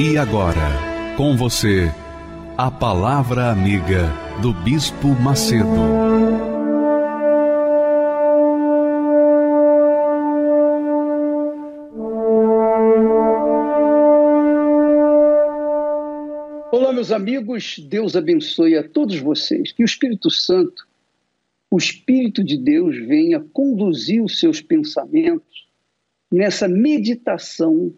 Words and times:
E 0.00 0.16
agora, 0.16 1.16
com 1.16 1.36
você, 1.36 1.92
a 2.56 2.70
Palavra 2.70 3.50
Amiga 3.50 4.08
do 4.40 4.52
Bispo 4.52 5.08
Macedo. 5.08 5.66
Olá, 16.70 16.92
meus 16.92 17.10
amigos, 17.10 17.80
Deus 17.80 18.14
abençoe 18.14 18.76
a 18.76 18.88
todos 18.88 19.18
vocês. 19.18 19.72
Que 19.72 19.82
o 19.82 19.84
Espírito 19.84 20.30
Santo, 20.30 20.86
o 21.68 21.76
Espírito 21.76 22.44
de 22.44 22.56
Deus, 22.56 22.96
venha 22.96 23.40
conduzir 23.52 24.22
os 24.22 24.38
seus 24.38 24.60
pensamentos 24.60 25.66
nessa 26.30 26.68
meditação 26.68 27.92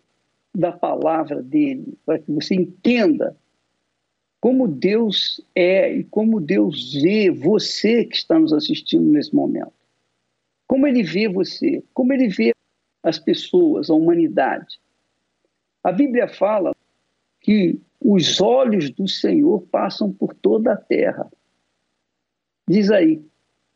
da 0.55 0.73
palavra 0.73 1.43
dele, 1.43 1.97
para 2.05 2.19
que 2.19 2.31
você 2.31 2.55
entenda 2.55 3.37
como 4.41 4.67
Deus 4.67 5.41
é 5.55 5.93
e 5.93 6.05
como 6.05 6.41
Deus 6.41 6.95
vê 6.95 7.31
você 7.31 8.05
que 8.05 8.17
está 8.17 8.39
nos 8.39 8.53
assistindo 8.53 9.05
nesse 9.05 9.35
momento. 9.35 9.73
Como 10.67 10.87
ele 10.87 11.03
vê 11.03 11.29
você, 11.29 11.83
como 11.93 12.13
ele 12.13 12.29
vê 12.29 12.53
as 13.03 13.19
pessoas, 13.19 13.91
a 13.91 13.95
humanidade. 13.95 14.81
A 15.83 15.93
Bíblia 15.93 16.29
fala 16.29 16.75
que 17.41 17.79
os 18.01 18.41
olhos 18.41 18.91
do 18.91 19.07
Senhor 19.07 19.63
passam 19.71 20.13
por 20.13 20.35
toda 20.35 20.73
a 20.73 20.77
terra. 20.77 21.31
Diz 22.69 22.91
aí, 22.91 23.23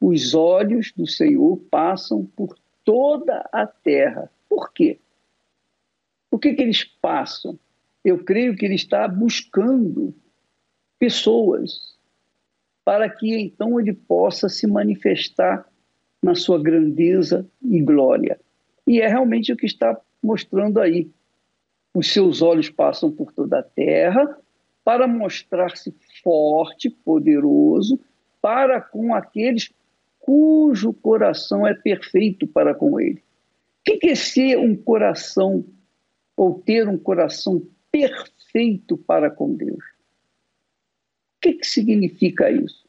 os 0.01 0.35
olhos 0.35 0.93
do 0.93 1.07
Senhor 1.07 1.57
passam 1.71 2.25
por 2.37 2.59
toda 2.85 3.49
a 3.53 3.67
terra. 3.67 4.31
Por 4.49 4.73
quê? 4.73 4.99
Por 6.35 6.41
que, 6.41 6.53
que 6.53 6.63
eles 6.63 6.83
passam? 6.83 7.57
Eu 8.05 8.25
creio 8.25 8.57
que 8.57 8.65
ele 8.65 8.75
está 8.75 9.07
buscando 9.07 10.13
pessoas 10.99 11.97
para 12.85 13.09
que 13.09 13.39
então 13.39 13.79
ele 13.79 13.93
possa 13.93 14.49
se 14.49 14.67
manifestar 14.67 15.65
na 16.21 16.35
sua 16.35 16.61
grandeza 16.61 17.49
e 17.63 17.81
glória. 17.81 18.41
E 18.85 19.01
é 19.01 19.07
realmente 19.07 19.53
o 19.53 19.57
que 19.57 19.65
está 19.65 19.97
mostrando 20.21 20.81
aí. 20.81 21.09
Os 21.95 22.13
seus 22.13 22.43
olhos 22.43 22.69
passam 22.69 23.13
por 23.13 23.33
toda 23.33 23.61
a 23.61 23.63
terra 23.63 24.37
para 24.83 25.07
mostrar-se 25.07 25.95
forte, 26.21 26.91
poderoso, 26.91 28.01
para 28.43 28.81
com 28.81 29.15
aqueles 29.15 29.73
cujo 30.19 30.93
coração 30.95 31.65
é 31.65 31.75
perfeito 31.75 32.45
para 32.45 32.75
com 32.75 32.99
ele. 32.99 33.23
O 33.89 33.99
que 34.01 34.09
é 34.09 34.17
ser 34.17 34.59
um 34.59 34.75
coração 34.75 35.65
ou 36.37 36.61
ter 36.61 36.89
um 36.89 36.99
coração 36.99 37.67
perfeito 37.91 38.97
para 38.97 39.31
com 39.31 39.55
Deus. 39.55 39.85
O 41.37 41.41
que, 41.41 41.55
que 41.55 41.67
significa 41.67 42.51
isso? 42.51 42.85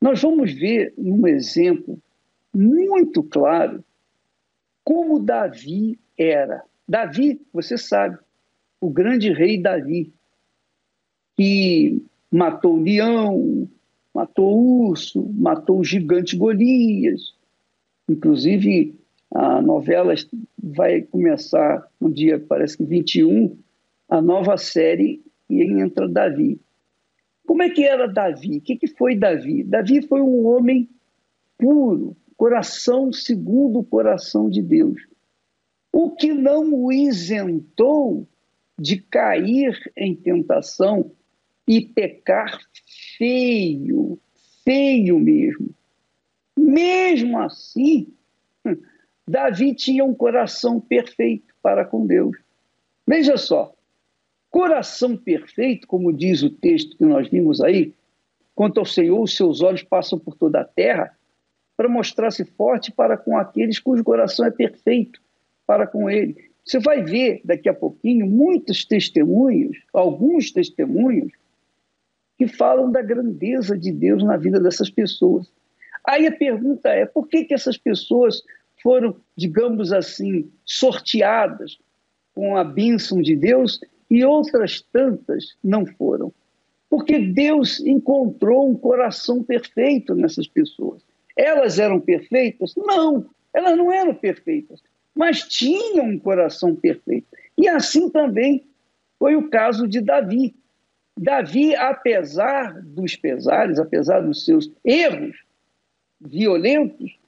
Nós 0.00 0.22
vamos 0.22 0.52
ver 0.52 0.94
num 0.96 1.26
exemplo 1.26 2.00
muito 2.52 3.22
claro 3.22 3.84
como 4.82 5.20
Davi 5.20 5.98
era. 6.16 6.64
Davi, 6.88 7.40
você 7.52 7.78
sabe, 7.78 8.18
o 8.80 8.90
grande 8.90 9.32
rei 9.32 9.60
Davi, 9.60 10.12
que 11.36 12.02
matou 12.30 12.76
o 12.76 12.82
leão, 12.82 13.68
matou 14.14 14.56
o 14.56 14.88
urso, 14.88 15.22
matou 15.34 15.80
o 15.80 15.84
gigante 15.84 16.36
Golias. 16.36 17.34
Inclusive, 18.08 18.98
a 19.32 19.62
novela 19.62 20.14
vai 20.58 21.02
começar 21.02 21.88
no 22.00 22.12
dia, 22.12 22.38
parece 22.38 22.76
que 22.76 22.84
21, 22.84 23.56
a 24.08 24.20
nova 24.20 24.56
série 24.56 25.22
e 25.48 25.62
entra 25.62 26.08
Davi. 26.08 26.60
Como 27.46 27.62
é 27.62 27.70
que 27.70 27.84
era 27.84 28.06
Davi? 28.06 28.58
O 28.58 28.60
que, 28.60 28.76
que 28.76 28.86
foi 28.88 29.16
Davi? 29.16 29.62
Davi 29.62 30.02
foi 30.02 30.20
um 30.20 30.46
homem 30.46 30.88
puro, 31.56 32.16
coração 32.36 33.12
segundo 33.12 33.80
o 33.80 33.84
coração 33.84 34.48
de 34.48 34.62
Deus. 34.62 35.00
O 35.92 36.10
que 36.10 36.32
não 36.32 36.72
o 36.72 36.92
isentou 36.92 38.26
de 38.78 38.96
cair 38.96 39.78
em 39.96 40.14
tentação 40.14 41.10
e 41.68 41.80
pecar 41.80 42.60
feio, 43.18 44.18
feio 44.64 45.18
mesmo. 45.18 45.70
Mesmo 46.56 47.38
assim, 47.38 48.08
Davi 49.30 49.72
tinha 49.72 50.04
um 50.04 50.12
coração 50.12 50.80
perfeito 50.80 51.54
para 51.62 51.84
com 51.84 52.04
Deus. 52.04 52.36
Veja 53.06 53.36
só, 53.36 53.72
coração 54.50 55.16
perfeito, 55.16 55.86
como 55.86 56.12
diz 56.12 56.42
o 56.42 56.50
texto 56.50 56.96
que 56.96 57.04
nós 57.04 57.28
vimos 57.28 57.60
aí, 57.60 57.94
quanto 58.56 58.80
ao 58.80 58.84
Senhor, 58.84 59.20
os 59.20 59.36
seus 59.36 59.62
olhos 59.62 59.84
passam 59.84 60.18
por 60.18 60.34
toda 60.34 60.60
a 60.60 60.64
terra 60.64 61.16
para 61.76 61.88
mostrar-se 61.88 62.44
forte 62.44 62.90
para 62.90 63.16
com 63.16 63.38
aqueles 63.38 63.78
cujo 63.78 64.02
coração 64.02 64.44
é 64.44 64.50
perfeito 64.50 65.20
para 65.64 65.86
com 65.86 66.10
ele. 66.10 66.50
Você 66.64 66.80
vai 66.80 67.04
ver 67.04 67.40
daqui 67.44 67.68
a 67.68 67.74
pouquinho 67.74 68.26
muitos 68.26 68.84
testemunhos, 68.84 69.78
alguns 69.94 70.50
testemunhos, 70.50 71.32
que 72.36 72.48
falam 72.48 72.90
da 72.90 73.00
grandeza 73.00 73.78
de 73.78 73.92
Deus 73.92 74.24
na 74.24 74.36
vida 74.36 74.58
dessas 74.58 74.90
pessoas. 74.90 75.48
Aí 76.04 76.26
a 76.26 76.32
pergunta 76.32 76.88
é: 76.88 77.06
por 77.06 77.28
que, 77.28 77.44
que 77.44 77.54
essas 77.54 77.78
pessoas 77.78 78.42
foram, 78.82 79.16
digamos 79.36 79.92
assim, 79.92 80.50
sorteadas 80.64 81.78
com 82.34 82.56
a 82.56 82.64
bênção 82.64 83.20
de 83.20 83.36
Deus 83.36 83.80
e 84.10 84.24
outras 84.24 84.80
tantas 84.92 85.56
não 85.62 85.86
foram. 85.86 86.32
Porque 86.88 87.18
Deus 87.18 87.80
encontrou 87.80 88.68
um 88.68 88.74
coração 88.74 89.42
perfeito 89.44 90.14
nessas 90.14 90.48
pessoas. 90.48 91.02
Elas 91.36 91.78
eram 91.78 92.00
perfeitas? 92.00 92.74
Não, 92.76 93.26
elas 93.54 93.78
não 93.78 93.92
eram 93.92 94.14
perfeitas, 94.14 94.82
mas 95.14 95.42
tinham 95.42 96.06
um 96.06 96.18
coração 96.18 96.74
perfeito. 96.74 97.28
E 97.56 97.68
assim 97.68 98.10
também 98.10 98.64
foi 99.18 99.36
o 99.36 99.48
caso 99.48 99.86
de 99.86 100.00
Davi. 100.00 100.54
Davi, 101.16 101.74
apesar 101.76 102.80
dos 102.82 103.14
pesares, 103.14 103.78
apesar 103.78 104.20
dos 104.20 104.44
seus 104.44 104.70
erros 104.84 105.36
violentos, 106.20 107.19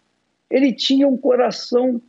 ele 0.52 0.70
tinha 0.70 1.08
um 1.08 1.16
coração 1.16 2.00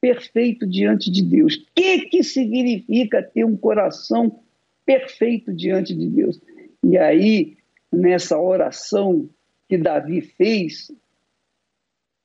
perfeito 0.00 0.66
diante 0.66 1.08
de 1.08 1.22
Deus. 1.22 1.54
O 1.54 1.66
que, 1.72 2.00
que 2.06 2.24
significa 2.24 3.22
ter 3.22 3.44
um 3.44 3.56
coração 3.56 4.42
perfeito 4.84 5.52
diante 5.52 5.94
de 5.94 6.08
Deus? 6.08 6.40
E 6.82 6.98
aí, 6.98 7.56
nessa 7.92 8.36
oração 8.40 9.30
que 9.68 9.78
Davi 9.78 10.20
fez, 10.20 10.90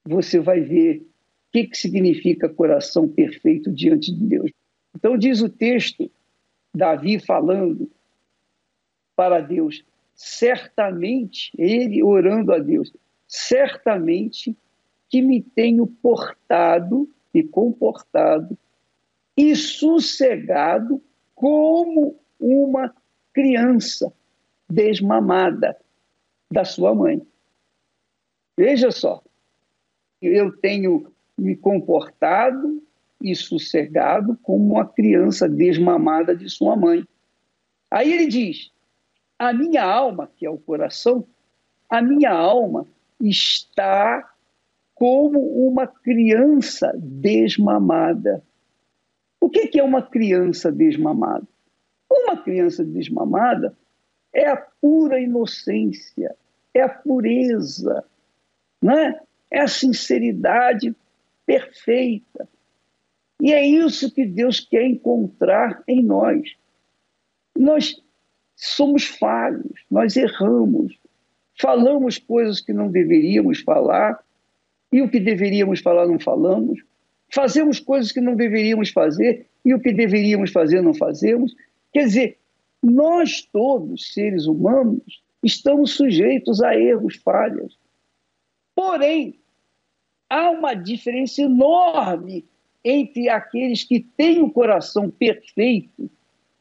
você 0.04 0.40
vai 0.40 0.62
ver 0.62 1.02
o 1.02 1.06
que, 1.52 1.68
que 1.68 1.78
significa 1.78 2.50
coração 2.50 3.08
perfeito 3.08 3.72
diante 3.72 4.12
de 4.12 4.26
Deus. 4.26 4.52
Então, 4.96 5.16
diz 5.16 5.42
o 5.42 5.50
texto, 5.50 6.10
Davi 6.74 7.20
falando 7.20 7.88
para 9.16 9.42
Deus, 9.42 9.86
certamente, 10.16 11.52
ele 11.56 12.02
orando 12.02 12.52
a 12.52 12.58
Deus, 12.58 12.92
certamente 13.28 14.58
que 15.14 15.22
me 15.22 15.44
tenho 15.44 15.86
portado 15.86 17.08
e 17.32 17.44
comportado 17.44 18.58
e 19.38 19.56
sossegado 19.56 21.00
como 21.36 22.20
uma 22.40 22.92
criança 23.32 24.12
desmamada 24.68 25.78
da 26.50 26.66
sua 26.66 26.96
mãe. 26.96 27.22
Veja 28.58 28.90
só, 28.90 29.22
eu 30.20 30.52
tenho 30.58 31.14
me 31.38 31.56
comportado 31.56 32.82
e 33.22 33.36
sossegado 33.36 34.36
como 34.42 34.74
uma 34.74 34.88
criança 34.88 35.48
desmamada 35.48 36.36
de 36.36 36.50
sua 36.50 36.76
mãe. 36.76 37.08
Aí 37.92 38.12
ele 38.12 38.26
diz: 38.26 38.72
a 39.38 39.54
minha 39.54 39.84
alma, 39.84 40.32
que 40.36 40.44
é 40.44 40.50
o 40.50 40.58
coração, 40.58 41.24
a 41.88 42.02
minha 42.02 42.32
alma 42.32 42.88
está 43.20 44.33
como 45.04 45.68
uma 45.68 45.86
criança 45.86 46.94
desmamada. 46.98 48.42
O 49.38 49.50
que 49.50 49.78
é 49.78 49.84
uma 49.84 50.02
criança 50.02 50.72
desmamada? 50.72 51.46
Uma 52.10 52.42
criança 52.42 52.86
desmamada 52.86 53.76
é 54.34 54.48
a 54.48 54.56
pura 54.56 55.20
inocência, 55.20 56.34
é 56.74 56.82
a 56.84 56.88
pureza, 56.88 58.06
né? 58.82 59.20
é 59.52 59.60
a 59.60 59.68
sinceridade 59.68 60.96
perfeita. 61.46 62.48
E 63.42 63.52
é 63.52 63.62
isso 63.62 64.10
que 64.10 64.26
Deus 64.26 64.62
quer 64.62 64.86
encontrar 64.86 65.84
em 65.86 66.02
nós. 66.02 66.56
Nós 67.54 68.02
somos 68.56 69.04
falhos, 69.04 69.84
nós 69.92 70.16
erramos, 70.16 70.98
falamos 71.60 72.18
coisas 72.20 72.62
que 72.62 72.72
não 72.72 72.88
deveríamos 72.88 73.60
falar, 73.60 74.24
e 74.94 75.02
o 75.02 75.10
que 75.10 75.20
deveríamos 75.20 75.80
falar 75.80 76.06
não 76.06 76.20
falamos, 76.20 76.80
fazemos 77.34 77.80
coisas 77.80 78.12
que 78.12 78.22
não 78.22 78.36
deveríamos 78.36 78.92
fazer, 78.92 79.48
e 79.66 79.74
o 79.74 79.80
que 79.80 79.92
deveríamos 79.92 80.52
fazer 80.52 80.84
não 80.84 80.94
fazemos. 80.94 81.56
Quer 81.92 82.06
dizer, 82.06 82.38
nós 82.82 83.42
todos, 83.42 84.14
seres 84.14 84.46
humanos, 84.46 85.24
estamos 85.44 85.96
sujeitos 85.96 86.62
a 86.62 86.78
erros, 86.78 87.16
falhas. 87.16 87.76
Porém, 88.76 89.40
há 90.30 90.52
uma 90.52 90.76
diferença 90.76 91.42
enorme 91.42 92.46
entre 92.84 93.30
aqueles 93.30 93.84
que 93.84 94.00
têm 94.00 94.44
o 94.44 94.52
coração 94.52 95.10
perfeito, 95.10 96.12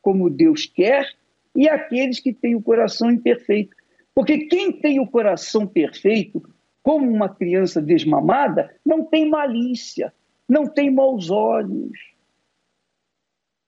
como 0.00 0.31
Deus 0.31 0.64
quer, 0.64 1.06
e 1.55 1.69
aqueles 1.69 2.19
que 2.19 2.32
têm 2.32 2.55
o 2.55 2.62
coração 2.62 3.11
imperfeito. 3.11 3.76
Porque 4.14 4.46
quem 4.46 4.73
tem 4.73 5.00
o 5.00 5.06
coração 5.06 5.67
perfeito, 5.67 6.43
como 6.82 7.08
uma 7.11 7.29
criança 7.29 7.81
desmamada, 7.81 8.75
não 8.84 9.05
tem 9.05 9.29
malícia, 9.31 10.12
não 10.49 10.67
tem 10.67 10.90
maus 10.90 11.31
olhos. 11.31 11.99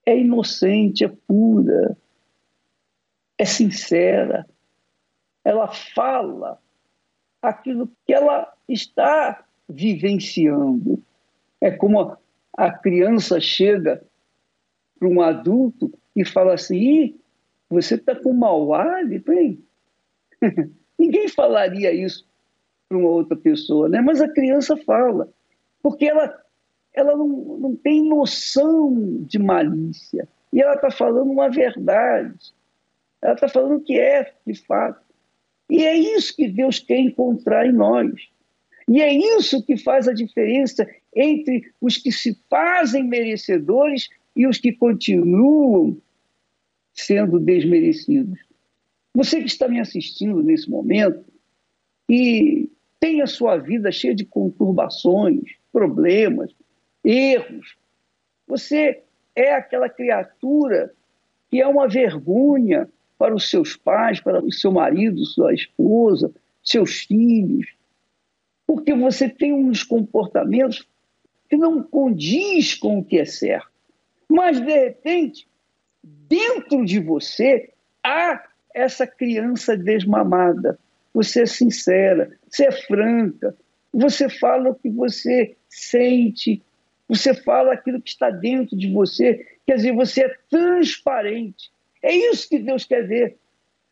É 0.04 0.18
inocente, 0.18 1.04
é 1.04 1.08
pura, 1.08 1.96
é 3.38 3.44
sincera. 3.44 4.46
Ela 5.44 5.68
fala 5.68 6.60
aquilo 7.40 7.90
que 8.04 8.12
ela 8.12 8.52
está 8.68 9.44
vivenciando. 9.68 11.02
É 11.60 11.70
como 11.70 12.16
a 12.52 12.70
criança 12.72 13.40
chega 13.40 14.04
para 14.98 15.08
um 15.08 15.22
adulto 15.22 15.92
e 16.16 16.24
fala 16.24 16.54
assim: 16.54 17.18
você 17.70 17.94
está 17.94 18.14
com 18.14 18.32
mau 18.32 18.74
hálito, 18.74 19.32
hein? 19.32 19.64
Ninguém 20.98 21.28
falaria 21.28 21.92
isso 21.92 22.26
para 22.88 22.98
uma 22.98 23.08
outra 23.08 23.36
pessoa, 23.36 23.88
né? 23.88 24.00
mas 24.00 24.20
a 24.20 24.28
criança 24.28 24.76
fala, 24.76 25.28
porque 25.82 26.06
ela, 26.06 26.42
ela 26.92 27.16
não, 27.16 27.28
não 27.58 27.76
tem 27.76 28.08
noção 28.08 29.22
de 29.22 29.38
malícia. 29.38 30.28
E 30.52 30.60
ela 30.60 30.74
está 30.74 30.90
falando 30.90 31.30
uma 31.30 31.48
verdade. 31.48 32.52
Ela 33.20 33.34
está 33.34 33.48
falando 33.48 33.76
o 33.76 33.80
que 33.80 33.98
é, 33.98 34.32
de 34.46 34.54
fato. 34.54 35.02
E 35.68 35.84
é 35.84 35.96
isso 35.96 36.36
que 36.36 36.48
Deus 36.48 36.78
quer 36.78 36.98
encontrar 36.98 37.66
em 37.66 37.72
nós. 37.72 38.12
E 38.88 39.00
é 39.00 39.12
isso 39.12 39.64
que 39.64 39.76
faz 39.76 40.06
a 40.06 40.12
diferença 40.12 40.86
entre 41.14 41.72
os 41.80 41.96
que 41.96 42.12
se 42.12 42.38
fazem 42.50 43.02
merecedores 43.02 44.08
e 44.36 44.46
os 44.46 44.58
que 44.58 44.72
continuam 44.72 45.96
sendo 46.92 47.40
desmerecidos. 47.40 48.38
Você 49.14 49.40
que 49.40 49.46
está 49.46 49.68
me 49.68 49.80
assistindo 49.80 50.42
nesse 50.42 50.68
momento 50.70 51.24
e 52.08 52.70
tem 53.00 53.22
a 53.22 53.26
sua 53.26 53.56
vida 53.56 53.90
cheia 53.90 54.14
de 54.14 54.24
conturbações, 54.24 55.56
problemas, 55.72 56.54
erros, 57.04 57.76
você 58.46 59.02
é 59.34 59.54
aquela 59.54 59.88
criatura 59.88 60.92
que 61.50 61.60
é 61.60 61.66
uma 61.66 61.88
vergonha 61.88 62.88
para 63.18 63.34
os 63.34 63.48
seus 63.48 63.76
pais, 63.76 64.20
para 64.20 64.44
o 64.44 64.52
seu 64.52 64.72
marido, 64.72 65.24
sua 65.24 65.54
esposa, 65.54 66.32
seus 66.62 67.02
filhos, 67.02 67.66
porque 68.66 68.94
você 68.94 69.28
tem 69.28 69.52
uns 69.52 69.82
comportamentos 69.82 70.88
que 71.48 71.56
não 71.56 71.82
condiz 71.82 72.74
com 72.74 72.98
o 72.98 73.04
que 73.04 73.18
é 73.18 73.24
certo. 73.24 73.70
Mas, 74.28 74.60
de 74.60 74.72
repente, 74.72 75.46
dentro 76.02 76.84
de 76.84 76.98
você 76.98 77.72
há 78.02 78.42
essa 78.74 79.06
criança 79.06 79.76
desmamada. 79.76 80.78
Você 81.14 81.42
é 81.42 81.46
sincera, 81.46 82.36
você 82.48 82.66
é 82.66 82.72
franca, 82.72 83.56
você 83.92 84.28
fala 84.28 84.70
o 84.70 84.74
que 84.74 84.90
você 84.90 85.56
sente, 85.68 86.60
você 87.08 87.32
fala 87.32 87.72
aquilo 87.72 88.02
que 88.02 88.10
está 88.10 88.30
dentro 88.30 88.76
de 88.76 88.90
você, 88.90 89.46
quer 89.66 89.76
dizer, 89.76 89.94
você 89.94 90.24
é 90.24 90.36
transparente. 90.50 91.70
É 92.02 92.14
isso 92.14 92.48
que 92.48 92.58
Deus 92.58 92.84
quer 92.84 93.06
ver. 93.06 93.36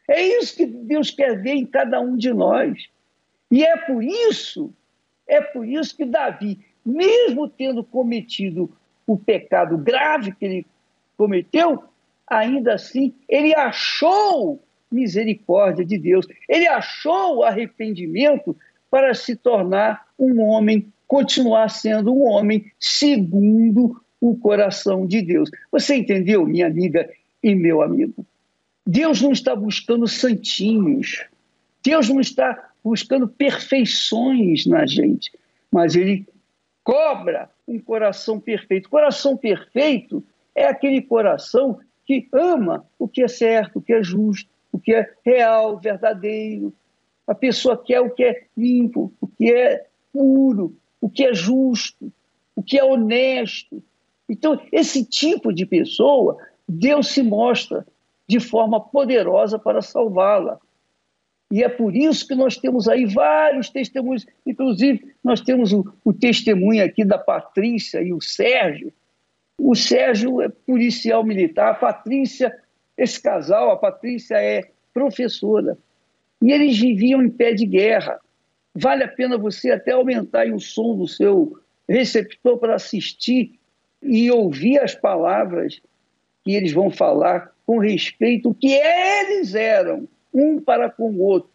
É 0.08 0.20
isso 0.20 0.56
que 0.56 0.66
Deus 0.66 1.10
quer 1.10 1.40
ver 1.40 1.52
em 1.52 1.64
cada 1.64 2.00
um 2.00 2.16
de 2.16 2.32
nós. 2.32 2.88
E 3.50 3.64
é 3.64 3.76
por 3.76 4.02
isso, 4.02 4.72
é 5.26 5.40
por 5.40 5.66
isso 5.66 5.96
que 5.96 6.04
Davi, 6.04 6.58
mesmo 6.84 7.48
tendo 7.48 7.84
cometido 7.84 8.70
o 9.06 9.16
pecado 9.16 9.78
grave 9.78 10.32
que 10.32 10.44
ele 10.44 10.66
cometeu, 11.16 11.84
ainda 12.26 12.74
assim, 12.74 13.14
ele 13.28 13.54
achou 13.54 14.62
misericórdia 14.92 15.84
de 15.84 15.98
Deus, 15.98 16.26
ele 16.48 16.66
achou 16.66 17.42
arrependimento 17.42 18.56
para 18.90 19.14
se 19.14 19.34
tornar 19.34 20.06
um 20.18 20.40
homem, 20.42 20.92
continuar 21.06 21.68
sendo 21.68 22.12
um 22.12 22.24
homem 22.24 22.70
segundo 22.78 24.00
o 24.20 24.36
coração 24.36 25.06
de 25.06 25.22
Deus. 25.22 25.50
Você 25.70 25.96
entendeu, 25.96 26.46
minha 26.46 26.66
amiga 26.66 27.10
e 27.42 27.54
meu 27.54 27.82
amigo? 27.82 28.24
Deus 28.86 29.20
não 29.22 29.32
está 29.32 29.56
buscando 29.56 30.06
santinhos, 30.06 31.24
Deus 31.82 32.08
não 32.08 32.20
está 32.20 32.70
buscando 32.84 33.26
perfeições 33.26 34.66
na 34.66 34.86
gente, 34.86 35.32
mas 35.70 35.94
Ele 35.94 36.26
cobra 36.84 37.48
um 37.66 37.78
coração 37.78 38.38
perfeito. 38.38 38.90
Coração 38.90 39.36
perfeito 39.36 40.22
é 40.54 40.66
aquele 40.66 41.00
coração 41.00 41.78
que 42.04 42.28
ama 42.32 42.84
o 42.98 43.08
que 43.08 43.22
é 43.22 43.28
certo, 43.28 43.78
o 43.78 43.82
que 43.82 43.92
é 43.92 44.02
justo, 44.02 44.50
o 44.72 44.78
que 44.78 44.94
é 44.94 45.12
real, 45.24 45.78
verdadeiro. 45.78 46.72
A 47.26 47.34
pessoa 47.34 47.76
quer 47.76 48.00
o 48.00 48.10
que 48.10 48.24
é 48.24 48.46
limpo, 48.56 49.12
o 49.20 49.28
que 49.28 49.52
é 49.52 49.86
puro, 50.12 50.74
o 51.00 51.08
que 51.08 51.24
é 51.24 51.34
justo, 51.34 52.10
o 52.56 52.62
que 52.62 52.78
é 52.78 52.84
honesto. 52.84 53.82
Então, 54.28 54.60
esse 54.72 55.04
tipo 55.04 55.52
de 55.52 55.66
pessoa, 55.66 56.38
Deus 56.66 57.08
se 57.08 57.22
mostra 57.22 57.86
de 58.26 58.40
forma 58.40 58.80
poderosa 58.80 59.58
para 59.58 59.82
salvá-la. 59.82 60.58
E 61.50 61.62
é 61.62 61.68
por 61.68 61.94
isso 61.94 62.26
que 62.26 62.34
nós 62.34 62.56
temos 62.56 62.88
aí 62.88 63.04
vários 63.04 63.68
testemunhos, 63.68 64.26
inclusive 64.46 65.14
nós 65.22 65.42
temos 65.42 65.70
o, 65.72 65.84
o 66.02 66.12
testemunho 66.12 66.82
aqui 66.82 67.04
da 67.04 67.18
Patrícia 67.18 68.00
e 68.00 68.10
o 68.10 68.22
Sérgio, 68.22 68.90
o 69.58 69.74
Sérgio 69.74 70.40
é 70.40 70.48
policial 70.48 71.22
militar, 71.22 71.70
a 71.70 71.74
Patrícia, 71.74 72.52
esse 72.96 73.20
casal, 73.20 73.70
a 73.70 73.76
Patrícia 73.76 74.36
é 74.36 74.70
professora. 74.92 75.78
E 76.42 76.52
eles 76.52 76.78
viviam 76.78 77.22
em 77.22 77.30
pé 77.30 77.52
de 77.52 77.66
guerra. 77.66 78.18
Vale 78.74 79.04
a 79.04 79.08
pena 79.08 79.38
você 79.38 79.70
até 79.70 79.92
aumentar 79.92 80.46
o 80.48 80.60
som 80.60 80.96
do 80.96 81.06
seu 81.06 81.58
receptor 81.88 82.58
para 82.58 82.74
assistir 82.74 83.58
e 84.02 84.30
ouvir 84.30 84.78
as 84.78 84.94
palavras 84.94 85.80
que 86.44 86.54
eles 86.54 86.72
vão 86.72 86.90
falar 86.90 87.52
com 87.64 87.78
respeito 87.78 88.48
ao 88.48 88.54
que 88.54 88.72
eles 88.72 89.54
eram, 89.54 90.08
um 90.34 90.60
para 90.60 90.90
com 90.90 91.10
o 91.10 91.20
outro. 91.20 91.50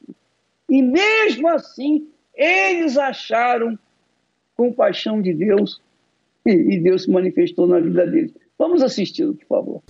E 0.70 0.82
mesmo 0.82 1.48
assim, 1.50 2.08
eles 2.34 2.98
acharam 2.98 3.78
compaixão 4.56 5.22
de 5.22 5.34
Deus 5.34 5.82
e 6.46 6.80
Deus 6.80 7.04
se 7.04 7.12
manifestou 7.12 7.68
na 7.68 7.80
vida 7.80 8.08
deles. 8.08 8.34
Vamos 8.58 8.82
assisti-lo, 8.82 9.36
por 9.36 9.48
favor. 9.48 9.84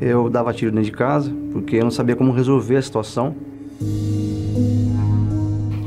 Eu 0.00 0.28
dava 0.28 0.52
tiro 0.52 0.70
dentro 0.70 0.86
de 0.86 0.92
casa 0.92 1.32
porque 1.52 1.76
eu 1.76 1.84
não 1.84 1.90
sabia 1.90 2.14
como 2.14 2.32
resolver 2.32 2.76
a 2.76 2.82
situação. 2.82 3.34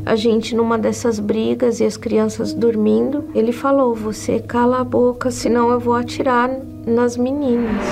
A 0.05 0.15
gente 0.15 0.55
numa 0.55 0.77
dessas 0.77 1.19
brigas 1.19 1.79
e 1.79 1.85
as 1.85 1.95
crianças 1.95 2.53
dormindo, 2.53 3.25
ele 3.35 3.51
falou: 3.51 3.93
"Você 3.93 4.39
cala 4.39 4.79
a 4.79 4.83
boca, 4.83 5.29
senão 5.29 5.69
eu 5.69 5.79
vou 5.79 5.93
atirar 5.93 6.49
nas 6.87 7.15
meninas". 7.15 7.83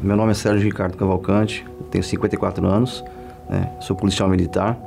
Meu 0.00 0.16
nome 0.16 0.32
é 0.32 0.34
Sérgio 0.34 0.64
Ricardo 0.64 0.96
Cavalcante, 0.96 1.66
tenho 1.90 2.04
54 2.04 2.66
anos, 2.66 3.02
né? 3.48 3.72
sou 3.80 3.96
policial 3.96 4.28
militar 4.28 4.78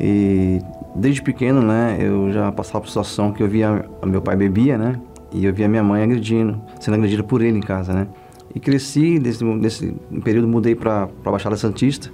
e 0.00 0.60
desde 0.94 1.22
pequeno, 1.22 1.62
né, 1.62 1.98
eu 2.00 2.32
já 2.32 2.50
passava 2.50 2.80
por 2.80 2.88
situação 2.88 3.32
que 3.32 3.42
eu 3.42 3.48
via 3.48 3.84
meu 4.04 4.22
pai 4.22 4.36
bebia, 4.36 4.78
né, 4.78 4.98
e 5.32 5.44
eu 5.44 5.52
via 5.52 5.68
minha 5.68 5.82
mãe 5.82 6.02
agredindo, 6.02 6.60
sendo 6.80 6.94
agredida 6.94 7.22
por 7.22 7.42
ele 7.42 7.58
em 7.58 7.62
casa, 7.62 7.92
né. 7.92 8.06
E 8.54 8.60
cresci, 8.60 9.18
nesse, 9.18 9.44
nesse 9.44 9.94
período 10.22 10.46
mudei 10.46 10.74
para 10.74 11.08
a 11.24 11.30
Baixada 11.30 11.56
Santista, 11.56 12.10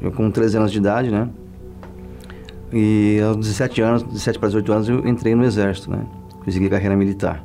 eu 0.00 0.12
com 0.12 0.30
13 0.30 0.58
anos 0.58 0.72
de 0.72 0.78
idade, 0.78 1.10
né. 1.10 1.28
E 2.72 3.18
aos 3.20 3.36
17 3.38 3.80
anos, 3.80 4.02
17 4.02 4.38
para 4.38 4.48
18 4.48 4.72
anos, 4.72 4.88
eu 4.88 5.08
entrei 5.08 5.34
no 5.34 5.44
exército, 5.44 5.90
né. 5.90 6.04
Consegui 6.44 6.68
carreira 6.68 6.96
militar. 6.96 7.44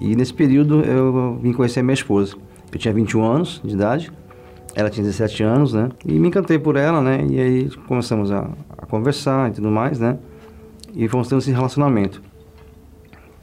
E 0.00 0.14
nesse 0.14 0.34
período 0.34 0.82
eu 0.82 1.38
vim 1.40 1.52
conhecer 1.52 1.82
minha 1.82 1.94
esposa. 1.94 2.36
Eu 2.72 2.78
tinha 2.78 2.92
21 2.92 3.24
anos 3.24 3.60
de 3.64 3.74
idade, 3.74 4.12
ela 4.74 4.90
tinha 4.90 5.04
17 5.04 5.42
anos, 5.42 5.72
né? 5.72 5.88
E 6.04 6.18
me 6.18 6.28
encantei 6.28 6.58
por 6.58 6.76
ela, 6.76 7.00
né? 7.00 7.24
E 7.30 7.40
aí 7.40 7.70
começamos 7.86 8.30
a, 8.30 8.50
a 8.76 8.84
conversar 8.84 9.48
e 9.50 9.54
tudo 9.54 9.70
mais, 9.70 9.98
né? 9.98 10.18
E 10.94 11.08
fomos 11.08 11.28
tendo 11.28 11.38
esse 11.38 11.50
relacionamento. 11.50 12.20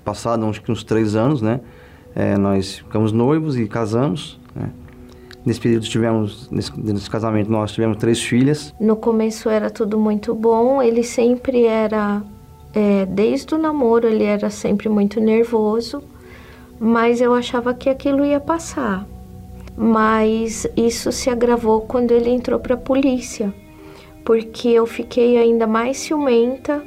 Passado 0.06 0.46
uns, 0.46 0.62
uns 0.70 0.84
três 0.84 1.16
anos, 1.16 1.42
né? 1.42 1.60
É, 2.16 2.38
nós 2.38 2.78
ficamos 2.78 3.12
noivos 3.12 3.58
e 3.58 3.68
casamos, 3.68 4.40
né? 4.56 4.70
Nesse 5.46 5.60
período 5.60 5.86
tivemos, 5.86 6.50
nesse, 6.50 6.72
nesse, 6.80 7.10
casamento 7.10 7.52
nós 7.52 7.74
tivemos 7.74 7.98
três 7.98 8.22
filhas. 8.22 8.74
No 8.80 8.96
começo 8.96 9.50
era 9.50 9.70
tudo 9.70 10.00
muito 10.00 10.34
bom, 10.34 10.82
ele 10.82 11.04
sempre 11.04 11.66
era, 11.66 12.22
é, 12.74 13.06
desde 13.06 13.54
o 13.54 13.58
namoro 13.58 14.08
ele 14.08 14.24
era 14.24 14.50
sempre 14.50 14.88
muito 14.88 15.20
nervoso, 15.20 16.02
mas 16.80 17.20
eu 17.20 17.34
achava 17.34 17.74
que 17.74 17.90
aquilo 17.90 18.24
ia 18.26 18.40
passar. 18.40 19.06
Mas 19.76 20.66
isso 20.78 21.12
se 21.12 21.30
agravou 21.30 21.82
quando 21.82 22.12
ele 22.12 22.30
entrou 22.30 22.60
para 22.60 22.76
a 22.76 22.78
polícia, 22.78 23.54
porque 24.24 24.70
eu 24.70 24.86
fiquei 24.86 25.36
ainda 25.38 25.68
mais 25.68 25.98
ciumenta 25.98 26.82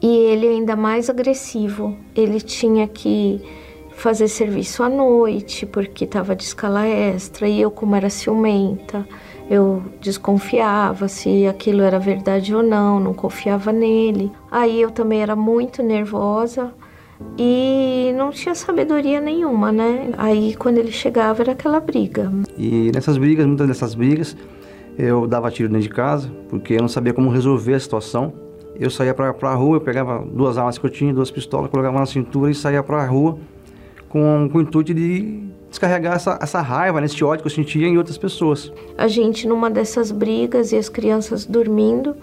e 0.00 0.06
ele 0.06 0.48
ainda 0.48 0.76
mais 0.76 1.08
agressivo. 1.08 1.96
Ele 2.14 2.40
tinha 2.40 2.86
que 2.86 3.40
fazer 3.96 4.28
serviço 4.28 4.82
à 4.82 4.88
noite, 4.88 5.64
porque 5.64 6.04
estava 6.04 6.36
de 6.36 6.44
escala 6.44 6.86
extra, 6.86 7.48
e 7.48 7.60
eu, 7.60 7.70
como 7.70 7.96
era 7.96 8.10
ciumenta, 8.10 9.06
eu 9.48 9.82
desconfiava 10.00 11.08
se 11.08 11.46
aquilo 11.46 11.80
era 11.82 11.98
verdade 11.98 12.54
ou 12.54 12.62
não, 12.62 13.00
não 13.00 13.14
confiava 13.14 13.72
nele. 13.72 14.30
Aí 14.50 14.80
eu 14.80 14.90
também 14.90 15.22
era 15.22 15.34
muito 15.34 15.82
nervosa 15.82 16.72
e 17.38 18.12
não 18.16 18.30
tinha 18.30 18.54
sabedoria 18.54 19.20
nenhuma, 19.20 19.72
né? 19.72 20.10
Aí 20.18 20.54
quando 20.56 20.78
ele 20.78 20.92
chegava 20.92 21.42
era 21.42 21.52
aquela 21.52 21.80
briga. 21.80 22.30
E 22.58 22.90
nessas 22.92 23.16
brigas, 23.16 23.46
muitas 23.46 23.66
dessas 23.66 23.94
brigas, 23.94 24.36
eu 24.98 25.26
dava 25.26 25.50
tiro 25.50 25.68
dentro 25.68 25.88
de 25.88 25.94
casa, 25.94 26.30
porque 26.48 26.74
eu 26.74 26.80
não 26.80 26.88
sabia 26.88 27.14
como 27.14 27.30
resolver 27.30 27.74
a 27.74 27.80
situação. 27.80 28.45
Eu 28.78 28.90
saía 28.90 29.14
para 29.14 29.30
a 29.30 29.54
rua, 29.54 29.76
eu 29.76 29.80
pegava 29.80 30.24
duas 30.24 30.58
armas 30.58 30.78
que 30.78 30.86
eu 30.86 30.90
tinha, 30.90 31.12
duas 31.12 31.30
pistolas, 31.30 31.70
colocava 31.70 31.98
na 31.98 32.06
cintura 32.06 32.50
e 32.50 32.54
saía 32.54 32.82
para 32.82 33.02
a 33.02 33.06
rua 33.06 33.38
com, 34.08 34.48
com 34.50 34.58
o 34.58 34.60
intuito 34.60 34.94
de 34.94 35.46
descarregar 35.68 36.14
essa, 36.14 36.38
essa 36.40 36.60
raiva, 36.60 37.00
nesse 37.00 37.22
ódio 37.24 37.42
que 37.42 37.46
eu 37.46 37.54
sentia 37.54 37.86
em 37.86 37.98
outras 37.98 38.16
pessoas. 38.16 38.72
A 38.96 39.08
gente, 39.08 39.46
numa 39.46 39.70
dessas 39.70 40.10
brigas 40.10 40.72
e 40.72 40.76
as 40.76 40.88
crianças 40.88 41.44
dormindo, 41.44 42.16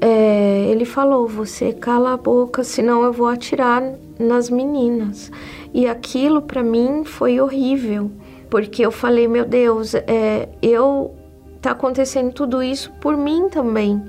é, 0.00 0.66
ele 0.70 0.84
falou: 0.84 1.26
Você 1.28 1.72
cala 1.72 2.14
a 2.14 2.16
boca, 2.16 2.64
senão 2.64 3.04
eu 3.04 3.12
vou 3.12 3.26
atirar 3.26 3.82
nas 4.18 4.48
meninas. 4.48 5.30
E 5.74 5.86
aquilo 5.86 6.42
para 6.42 6.62
mim 6.62 7.04
foi 7.04 7.40
horrível, 7.40 8.10
porque 8.48 8.84
eu 8.84 8.90
falei: 8.90 9.28
Meu 9.28 9.44
Deus, 9.44 9.94
é, 9.94 10.48
eu 10.62 11.14
tá 11.60 11.72
acontecendo 11.72 12.32
tudo 12.32 12.62
isso 12.62 12.90
por 13.00 13.16
mim 13.16 13.48
também. 13.50 14.02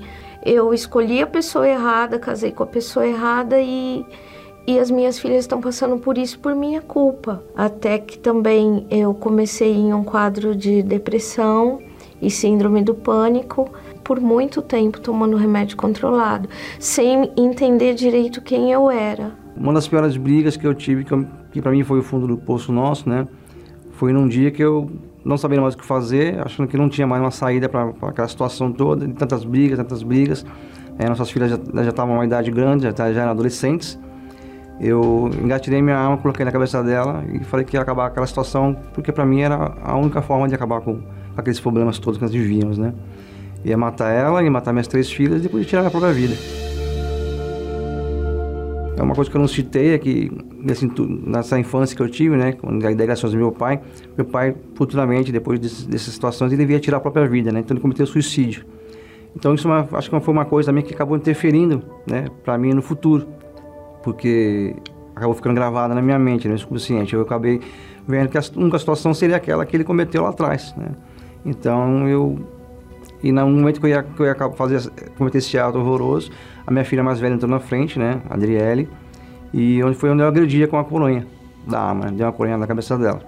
Eu 0.44 0.74
escolhi 0.74 1.22
a 1.22 1.26
pessoa 1.26 1.68
errada, 1.68 2.18
casei 2.18 2.52
com 2.52 2.62
a 2.62 2.66
pessoa 2.66 3.06
errada 3.06 3.60
e 3.60 4.04
e 4.66 4.78
as 4.78 4.90
minhas 4.90 5.18
filhas 5.18 5.40
estão 5.40 5.60
passando 5.60 5.98
por 5.98 6.16
isso 6.16 6.38
por 6.38 6.54
minha 6.54 6.80
culpa. 6.80 7.42
Até 7.56 7.98
que 7.98 8.16
também 8.18 8.86
eu 8.90 9.12
comecei 9.12 9.72
em 9.72 9.92
um 9.92 10.04
quadro 10.04 10.54
de 10.54 10.82
depressão 10.82 11.80
e 12.20 12.30
síndrome 12.30 12.82
do 12.82 12.94
pânico 12.94 13.68
por 14.04 14.20
muito 14.20 14.62
tempo 14.62 15.00
tomando 15.00 15.36
remédio 15.36 15.76
controlado, 15.76 16.48
sem 16.78 17.32
entender 17.36 17.94
direito 17.94 18.40
quem 18.40 18.70
eu 18.70 18.90
era. 18.90 19.32
Uma 19.56 19.72
das 19.72 19.88
piores 19.88 20.16
brigas 20.16 20.56
que 20.56 20.66
eu 20.66 20.74
tive, 20.74 21.04
que, 21.04 21.26
que 21.52 21.60
para 21.60 21.72
mim 21.72 21.82
foi 21.82 21.98
o 21.98 22.02
fundo 22.02 22.26
do 22.26 22.36
poço 22.36 22.72
nosso, 22.72 23.08
né? 23.08 23.26
Foi 23.92 24.12
num 24.12 24.28
dia 24.28 24.50
que 24.50 24.62
eu 24.62 24.90
não 25.24 25.36
sabia 25.36 25.60
mais 25.60 25.74
o 25.74 25.78
que 25.78 25.84
fazer, 25.84 26.40
achando 26.44 26.68
que 26.68 26.76
não 26.76 26.88
tinha 26.88 27.06
mais 27.06 27.22
uma 27.22 27.30
saída 27.30 27.68
para 27.68 27.92
aquela 28.02 28.28
situação 28.28 28.72
toda, 28.72 29.06
de 29.06 29.14
tantas 29.14 29.44
brigas, 29.44 29.78
tantas 29.78 30.02
brigas. 30.02 30.44
É, 30.98 31.08
nossas 31.08 31.30
filhas 31.30 31.50
já 31.50 31.88
estavam 31.88 32.14
uma 32.14 32.24
idade 32.24 32.50
grande, 32.50 32.84
já, 32.84 33.12
já 33.12 33.22
eram 33.22 33.30
adolescentes 33.30 33.98
eu 34.82 35.30
engatilhei 35.40 35.80
minha 35.80 35.96
arma, 35.96 36.18
coloquei 36.18 36.44
na 36.44 36.50
cabeça 36.50 36.82
dela 36.82 37.24
e 37.32 37.44
falei 37.44 37.64
que 37.64 37.76
ia 37.76 37.80
acabar 37.80 38.06
aquela 38.06 38.26
situação, 38.26 38.76
porque 38.92 39.12
para 39.12 39.24
mim 39.24 39.40
era 39.40 39.74
a 39.80 39.96
única 39.96 40.20
forma 40.20 40.48
de 40.48 40.56
acabar 40.56 40.80
com 40.80 41.00
aqueles 41.36 41.60
problemas 41.60 42.00
todos 42.00 42.18
que 42.18 42.24
nós 42.24 42.32
vivíamos, 42.32 42.78
né? 42.78 42.92
Ia 43.64 43.76
matar 43.76 44.10
ela, 44.10 44.42
ia 44.42 44.50
matar 44.50 44.72
minhas 44.72 44.88
três 44.88 45.10
filhas 45.10 45.38
e 45.38 45.42
depois 45.44 45.64
tirar 45.68 45.82
minha 45.82 45.90
própria 45.92 46.12
vida. 46.12 46.34
É 48.96 49.02
uma 49.02 49.14
coisa 49.14 49.30
que 49.30 49.36
eu 49.36 49.40
não 49.40 49.48
citei 49.48 49.94
é 49.94 49.98
que 49.98 50.30
nessa 51.26 51.58
infância 51.58 51.96
que 51.96 52.02
eu 52.02 52.08
tive, 52.08 52.36
né, 52.36 52.52
com 52.52 52.68
a 52.68 52.78
delegação 52.78 53.30
do 53.30 53.36
meu 53.36 53.50
pai, 53.50 53.80
meu 54.16 54.26
pai 54.26 54.54
futuramente, 54.74 55.32
depois 55.32 55.58
desse, 55.58 55.88
dessas 55.88 56.12
situações, 56.12 56.52
ele 56.52 56.64
ia 56.70 56.78
tirar 56.78 56.98
a 56.98 57.00
própria 57.00 57.26
vida, 57.26 57.50
né? 57.50 57.60
Então 57.60 57.74
ele 57.74 57.80
cometeu 57.80 58.06
suicídio. 58.06 58.64
Então 59.34 59.54
isso 59.54 59.66
é 59.66 59.70
uma, 59.70 59.88
acho 59.92 60.10
que 60.10 60.20
foi 60.20 60.34
uma 60.34 60.44
coisa 60.44 60.70
também 60.70 60.84
que 60.84 60.92
acabou 60.92 61.16
interferindo, 61.16 61.82
né, 62.06 62.26
para 62.44 62.58
mim 62.58 62.74
no 62.74 62.82
futuro 62.82 63.26
porque 64.02 64.74
acabou 65.14 65.34
ficando 65.34 65.54
gravada 65.54 65.94
na 65.94 66.02
minha 66.02 66.18
mente, 66.18 66.48
no 66.48 66.58
subconsciente. 66.58 67.14
Eu 67.14 67.22
acabei 67.22 67.60
vendo 68.06 68.28
que 68.28 68.36
a 68.36 68.42
única 68.56 68.78
situação 68.78 69.14
seria 69.14 69.36
aquela 69.36 69.64
que 69.64 69.76
ele 69.76 69.84
cometeu 69.84 70.22
lá 70.22 70.30
atrás, 70.30 70.74
né? 70.76 70.88
Então 71.44 72.08
eu 72.08 72.38
e 73.22 73.30
no 73.30 73.46
momento 73.46 73.80
que 73.80 73.86
eu 73.86 73.90
ia, 73.90 74.02
que 74.02 74.20
eu 74.20 74.26
ia 74.26 74.34
fazer, 74.52 74.90
cometer 75.16 75.38
esse 75.38 75.58
ato 75.58 75.78
horroroso, 75.78 76.30
a 76.66 76.70
minha 76.70 76.84
filha 76.84 77.02
mais 77.02 77.20
velha 77.20 77.34
entrou 77.34 77.50
na 77.50 77.60
frente, 77.60 77.98
né, 77.98 78.20
a 78.28 78.34
Adriele, 78.34 78.88
e 79.52 79.82
onde 79.82 79.96
foi 79.96 80.10
onde 80.10 80.22
eu 80.22 80.28
agredia 80.28 80.66
com 80.66 80.78
a 80.78 80.84
coronha 80.84 81.26
da 81.66 81.80
arma, 81.80 82.10
dei 82.10 82.24
uma 82.26 82.32
coronha 82.32 82.56
na 82.56 82.66
cabeça 82.66 82.98
dela. 82.98 83.20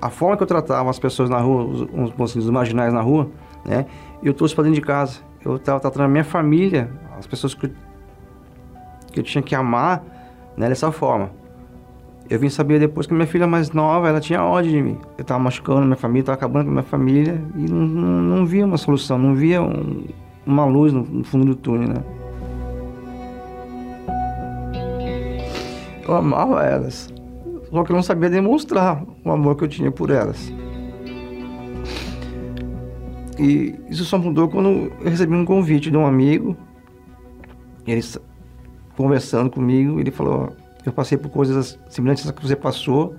A 0.00 0.10
forma 0.10 0.36
que 0.36 0.42
eu 0.42 0.46
tratava 0.46 0.88
as 0.90 0.98
pessoas 0.98 1.28
na 1.30 1.38
rua, 1.38 1.64
os, 1.64 2.36
os, 2.36 2.50
marginais 2.50 2.92
na 2.92 3.00
rua, 3.00 3.28
né, 3.64 3.86
eu 4.22 4.34
trouxe 4.34 4.54
para 4.54 4.64
dentro 4.64 4.80
de 4.80 4.86
casa. 4.86 5.20
Eu 5.44 5.56
estava 5.56 5.80
tratando 5.80 6.04
a 6.04 6.08
minha 6.08 6.24
família, 6.24 6.90
as 7.18 7.26
pessoas 7.26 7.54
que 7.54 7.70
que 9.10 9.20
eu 9.20 9.24
tinha 9.24 9.42
que 9.42 9.54
amar 9.54 10.02
né, 10.56 10.68
dessa 10.68 10.90
forma. 10.92 11.30
Eu 12.30 12.38
vim 12.38 12.48
saber 12.48 12.78
depois 12.78 13.08
que 13.08 13.12
minha 13.12 13.26
filha 13.26 13.44
mais 13.44 13.72
nova, 13.72 14.08
ela 14.08 14.20
tinha 14.20 14.40
ódio 14.40 14.70
de 14.70 14.80
mim. 14.80 14.96
Eu 15.18 15.22
estava 15.22 15.42
machucando 15.42 15.82
minha 15.82 15.96
família, 15.96 16.20
estava 16.20 16.36
acabando 16.36 16.66
com 16.66 16.70
minha 16.70 16.84
família 16.84 17.42
e 17.56 17.68
não, 17.68 17.80
não, 17.80 18.22
não 18.22 18.46
via 18.46 18.64
uma 18.64 18.78
solução, 18.78 19.18
não 19.18 19.34
via 19.34 19.60
um, 19.60 20.04
uma 20.46 20.64
luz 20.64 20.92
no, 20.92 21.02
no, 21.02 21.24
fundo 21.24 21.44
do 21.44 21.56
túnel, 21.56 21.88
né? 21.88 22.04
Eu 26.06 26.14
amava 26.14 26.62
elas, 26.64 27.12
só 27.68 27.82
que 27.82 27.90
eu 27.90 27.96
não 27.96 28.02
sabia 28.02 28.30
demonstrar 28.30 29.04
o 29.24 29.30
amor 29.32 29.56
que 29.56 29.64
eu 29.64 29.68
tinha 29.68 29.90
por 29.90 30.10
elas. 30.10 30.52
E 33.40 33.74
isso 33.88 34.04
só 34.04 34.16
mudou 34.18 34.48
quando 34.48 34.68
eu 34.68 35.10
recebi 35.10 35.34
um 35.34 35.44
convite 35.44 35.90
de 35.90 35.96
um 35.96 36.06
amigo. 36.06 36.56
Ele 37.84 38.04
conversando 38.96 39.50
comigo, 39.50 39.98
ele 39.98 40.12
falou: 40.12 40.52
Eu 40.84 40.92
passei 40.92 41.18
por 41.18 41.30
coisas 41.30 41.78
semelhantes 41.88 42.26
às 42.26 42.32
que 42.32 42.42
você 42.42 42.56
passou 42.56 43.14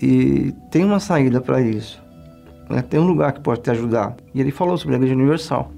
e 0.00 0.52
tem 0.70 0.84
uma 0.84 0.98
saída 0.98 1.40
para 1.40 1.60
isso. 1.60 2.02
Né? 2.68 2.82
Tem 2.82 2.98
um 2.98 3.06
lugar 3.06 3.32
que 3.32 3.40
pode 3.40 3.60
te 3.60 3.70
ajudar. 3.70 4.16
E 4.34 4.40
ele 4.40 4.50
falou 4.50 4.76
sobre 4.78 4.94
a 4.94 4.98
Igreja 4.98 5.14
Universal. 5.14 5.70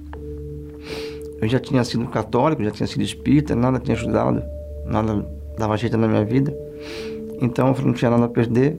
Eu 1.41 1.49
já 1.49 1.59
tinha 1.59 1.83
sido 1.83 2.07
católico, 2.07 2.63
já 2.63 2.71
tinha 2.71 2.87
sido 2.87 3.03
espírita, 3.03 3.57
nada 3.57 3.81
tinha 3.81 3.97
ajudado, 3.97 4.43
nada 4.87 5.27
dava 5.59 5.77
jeito 5.77 5.97
na 5.97 6.07
minha 6.07 6.25
vida. 6.25 6.57
Então 7.41 7.75
eu 7.77 7.85
não 7.85 7.93
tinha 7.93 8.11
nada 8.11 8.27
a 8.27 8.29
perder. 8.29 8.79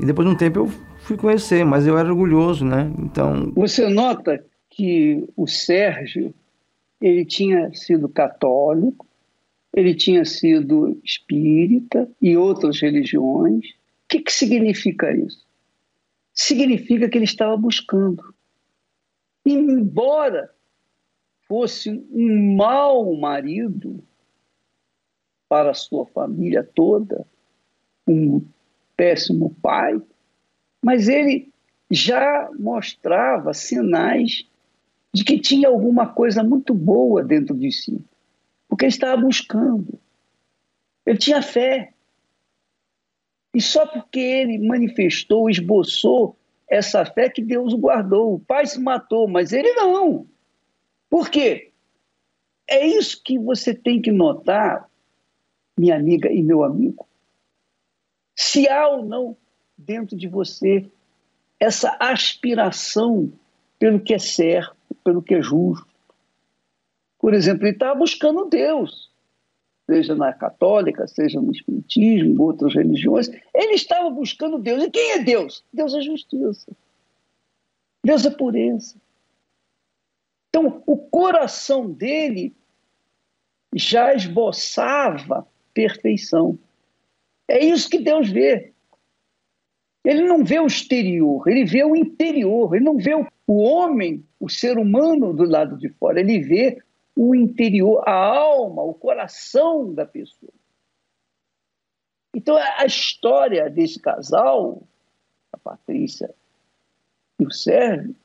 E 0.00 0.04
depois 0.04 0.26
de 0.26 0.34
um 0.34 0.36
tempo 0.36 0.58
eu 0.58 0.70
fui 1.02 1.16
conhecer, 1.16 1.64
mas 1.64 1.86
eu 1.86 1.96
era 1.96 2.08
orgulhoso, 2.08 2.64
né? 2.64 2.90
Então. 2.98 3.52
Você 3.54 3.88
nota 3.88 4.42
que 4.68 5.24
o 5.36 5.46
Sérgio 5.46 6.34
ele 7.00 7.24
tinha 7.24 7.72
sido 7.72 8.08
católico, 8.08 9.06
ele 9.72 9.94
tinha 9.94 10.24
sido 10.24 11.00
espírita 11.04 12.08
e 12.20 12.36
outras 12.36 12.80
religiões. 12.80 13.70
O 13.70 14.08
que, 14.08 14.20
que 14.20 14.32
significa 14.32 15.14
isso? 15.14 15.46
Significa 16.34 17.08
que 17.08 17.18
ele 17.18 17.24
estava 17.24 17.56
buscando. 17.56 18.34
Embora 19.46 20.50
fosse 21.46 21.90
um 22.10 22.56
mau 22.56 23.14
marido 23.16 24.02
para 25.48 25.70
a 25.70 25.74
sua 25.74 26.06
família 26.06 26.62
toda, 26.62 27.26
um 28.06 28.44
péssimo 28.96 29.54
pai, 29.62 30.00
mas 30.82 31.08
ele 31.08 31.52
já 31.90 32.48
mostrava 32.58 33.52
sinais 33.52 34.46
de 35.12 35.24
que 35.24 35.40
tinha 35.40 35.68
alguma 35.68 36.06
coisa 36.06 36.42
muito 36.42 36.72
boa 36.72 37.24
dentro 37.24 37.56
de 37.56 37.72
si 37.72 38.00
porque 38.80 38.86
ele 38.86 38.92
estava 38.92 39.20
buscando. 39.20 40.00
Ele 41.04 41.18
tinha 41.18 41.42
fé. 41.42 41.92
E 43.52 43.60
só 43.60 43.86
porque 43.86 44.18
ele 44.18 44.58
manifestou, 44.58 45.50
esboçou 45.50 46.34
essa 46.66 47.04
fé 47.04 47.28
que 47.28 47.42
Deus 47.42 47.74
o 47.74 47.78
guardou. 47.78 48.34
O 48.34 48.40
pai 48.40 48.64
se 48.64 48.80
matou, 48.80 49.28
mas 49.28 49.52
ele 49.52 49.74
não. 49.74 50.26
Por 51.10 51.28
quê? 51.28 51.72
É 52.66 52.86
isso 52.86 53.22
que 53.22 53.38
você 53.38 53.74
tem 53.74 54.00
que 54.00 54.10
notar 54.10 54.88
minha 55.78 55.96
amiga 55.96 56.32
e 56.32 56.42
meu 56.42 56.64
amigo. 56.64 57.06
Se 58.34 58.66
há 58.66 58.88
ou 58.88 59.04
não 59.04 59.36
dentro 59.76 60.16
de 60.16 60.26
você 60.26 60.88
essa 61.58 61.98
aspiração 62.00 63.30
pelo 63.78 64.00
que 64.00 64.14
é 64.14 64.18
certo, 64.18 64.74
pelo 65.04 65.20
que 65.20 65.34
é 65.34 65.42
justo. 65.42 65.89
Por 67.20 67.34
exemplo, 67.34 67.66
ele 67.66 67.74
estava 67.74 67.94
buscando 67.94 68.46
Deus, 68.46 69.10
seja 69.88 70.14
na 70.14 70.32
católica, 70.32 71.06
seja 71.06 71.40
no 71.40 71.52
espiritismo, 71.52 72.42
outras 72.42 72.74
religiões. 72.74 73.28
Ele 73.54 73.74
estava 73.74 74.08
buscando 74.08 74.58
Deus. 74.58 74.82
E 74.82 74.90
quem 74.90 75.12
é 75.12 75.18
Deus? 75.18 75.62
Deus 75.72 75.94
é 75.94 76.00
justiça. 76.00 76.72
Deus 78.02 78.24
é 78.24 78.30
pureza. 78.30 78.96
Então, 80.48 80.82
o 80.86 80.96
coração 80.96 81.90
dele 81.90 82.54
já 83.74 84.14
esboçava 84.14 85.46
perfeição. 85.74 86.58
É 87.46 87.62
isso 87.62 87.90
que 87.90 87.98
Deus 87.98 88.30
vê. 88.30 88.72
Ele 90.02 90.24
não 90.24 90.42
vê 90.42 90.58
o 90.58 90.66
exterior, 90.66 91.46
ele 91.46 91.66
vê 91.66 91.84
o 91.84 91.94
interior, 91.94 92.74
ele 92.74 92.84
não 92.84 92.96
vê 92.96 93.14
o 93.14 93.26
homem, 93.58 94.24
o 94.40 94.48
ser 94.48 94.78
humano 94.78 95.34
do 95.34 95.44
lado 95.44 95.76
de 95.76 95.90
fora, 95.90 96.20
ele 96.20 96.40
vê 96.40 96.82
o 97.22 97.34
interior, 97.34 98.02
a 98.08 98.14
alma, 98.14 98.80
o 98.82 98.94
coração 98.94 99.92
da 99.92 100.06
pessoa. 100.06 100.50
Então, 102.34 102.56
a 102.56 102.86
história 102.86 103.68
desse 103.68 104.00
casal, 104.00 104.82
a 105.52 105.58
Patrícia 105.58 106.34
e 107.38 107.44
o 107.44 107.50
Sérgio, 107.50 108.16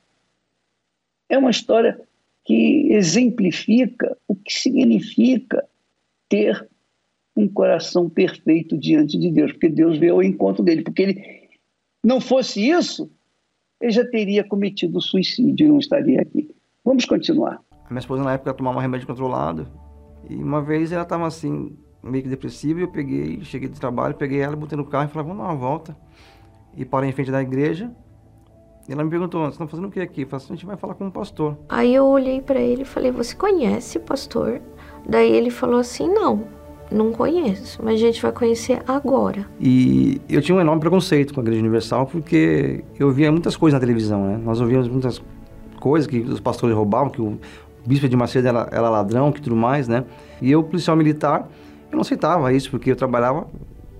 é 1.28 1.36
uma 1.36 1.50
história 1.50 2.00
que 2.42 2.90
exemplifica 2.90 4.16
o 4.26 4.34
que 4.34 4.54
significa 4.54 5.68
ter 6.26 6.66
um 7.36 7.46
coração 7.46 8.08
perfeito 8.08 8.78
diante 8.78 9.18
de 9.18 9.30
Deus, 9.30 9.52
porque 9.52 9.68
Deus 9.68 9.98
veio 9.98 10.14
ao 10.14 10.22
encontro 10.22 10.64
dele, 10.64 10.80
porque 10.80 11.02
ele 11.02 11.48
não 12.02 12.18
fosse 12.18 12.66
isso, 12.66 13.10
ele 13.78 13.92
já 13.92 14.08
teria 14.08 14.42
cometido 14.42 15.02
suicídio 15.02 15.66
e 15.66 15.68
não 15.68 15.80
estaria 15.80 16.22
aqui. 16.22 16.50
Vamos 16.82 17.04
continuar. 17.04 17.65
A 17.88 17.92
minha 17.92 18.00
esposa 18.00 18.22
na 18.24 18.32
época 18.32 18.52
tomava 18.52 18.78
um 18.78 18.80
remédio 18.80 19.06
controlado 19.06 19.68
e 20.28 20.34
uma 20.36 20.60
vez 20.60 20.90
ela 20.90 21.02
estava 21.02 21.26
assim 21.26 21.76
meio 22.02 22.24
que 22.24 22.28
depressiva 22.28 22.80
e 22.80 22.82
eu 22.82 22.88
peguei, 22.88 23.40
cheguei 23.42 23.68
do 23.68 23.78
trabalho, 23.78 24.14
peguei 24.14 24.40
ela, 24.40 24.56
botei 24.56 24.76
no 24.76 24.84
carro 24.84 25.08
e 25.08 25.08
falei, 25.08 25.28
vamos 25.28 25.42
dar 25.42 25.50
uma 25.50 25.58
volta. 25.58 25.96
E 26.76 26.84
parei 26.84 27.08
em 27.08 27.12
frente 27.12 27.30
da 27.30 27.40
igreja 27.40 27.90
e 28.88 28.92
ela 28.92 29.02
me 29.02 29.10
perguntou, 29.10 29.42
você 29.42 29.50
está 29.50 29.66
fazendo 29.66 29.88
o 29.88 29.90
que 29.90 30.00
aqui? 30.00 30.22
Eu 30.22 30.26
falei 30.28 30.44
assim, 30.44 30.52
a 30.52 30.56
gente 30.56 30.66
vai 30.66 30.76
falar 30.76 30.94
com 30.94 31.08
o 31.08 31.10
pastor. 31.10 31.56
Aí 31.68 31.94
eu 31.94 32.06
olhei 32.06 32.40
para 32.40 32.60
ele 32.60 32.82
e 32.82 32.84
falei, 32.84 33.10
você 33.10 33.34
conhece 33.34 33.98
o 33.98 34.00
pastor? 34.00 34.60
Daí 35.08 35.30
ele 35.32 35.50
falou 35.50 35.80
assim, 35.80 36.08
não, 36.08 36.44
não 36.90 37.12
conheço, 37.12 37.80
mas 37.82 37.94
a 37.94 37.98
gente 37.98 38.22
vai 38.22 38.30
conhecer 38.30 38.82
agora. 38.86 39.48
E 39.60 40.20
eu 40.28 40.40
tinha 40.40 40.56
um 40.56 40.60
enorme 40.60 40.80
preconceito 40.80 41.34
com 41.34 41.40
a 41.40 41.42
Igreja 41.42 41.60
Universal 41.60 42.06
porque 42.06 42.84
eu 42.98 43.10
via 43.10 43.30
muitas 43.32 43.56
coisas 43.56 43.74
na 43.74 43.80
televisão, 43.80 44.24
né? 44.24 44.36
Nós 44.36 44.60
ouvíamos 44.60 44.88
muitas 44.88 45.20
coisas 45.80 46.06
que 46.06 46.20
os 46.20 46.40
pastores 46.40 46.76
roubavam, 46.76 47.10
que 47.10 47.20
o 47.20 47.38
bispo 47.86 48.08
de 48.08 48.16
Macedo 48.16 48.48
era, 48.48 48.68
era 48.70 48.88
ladrão, 48.88 49.32
que 49.32 49.40
tudo 49.40 49.56
mais, 49.56 49.88
né? 49.88 50.04
E 50.40 50.50
eu, 50.50 50.62
policial 50.62 50.96
militar, 50.96 51.48
eu 51.90 51.96
não 51.96 52.00
aceitava 52.00 52.52
isso 52.52 52.70
porque 52.70 52.90
eu 52.90 52.96
trabalhava 52.96 53.46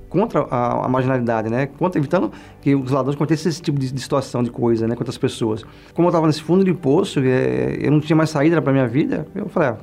contra 0.08 0.46
a, 0.50 0.86
a, 0.86 0.88
marginalidade, 0.88 1.48
né? 1.48 1.66
Contra, 1.66 2.00
evitando 2.00 2.30
que 2.60 2.74
os 2.74 2.90
ladrões 2.90 3.16
cometessem 3.16 3.50
esse 3.50 3.60
tipo 3.60 3.78
de, 3.78 3.92
de, 3.92 4.00
situação, 4.00 4.42
de 4.42 4.50
coisa, 4.50 4.86
né? 4.86 4.94
Contra 4.94 5.10
as 5.10 5.18
pessoas. 5.18 5.64
Como 5.94 6.06
eu 6.06 6.10
estava 6.10 6.26
nesse 6.26 6.42
fundo 6.42 6.64
de 6.64 6.72
poço, 6.72 7.20
é, 7.20 7.76
eu 7.80 7.90
não 7.90 8.00
tinha 8.00 8.16
mais 8.16 8.30
saída 8.30 8.60
para 8.62 8.72
minha 8.72 8.88
vida, 8.88 9.26
eu 9.34 9.48
falei, 9.48 9.70
ah, 9.70 9.76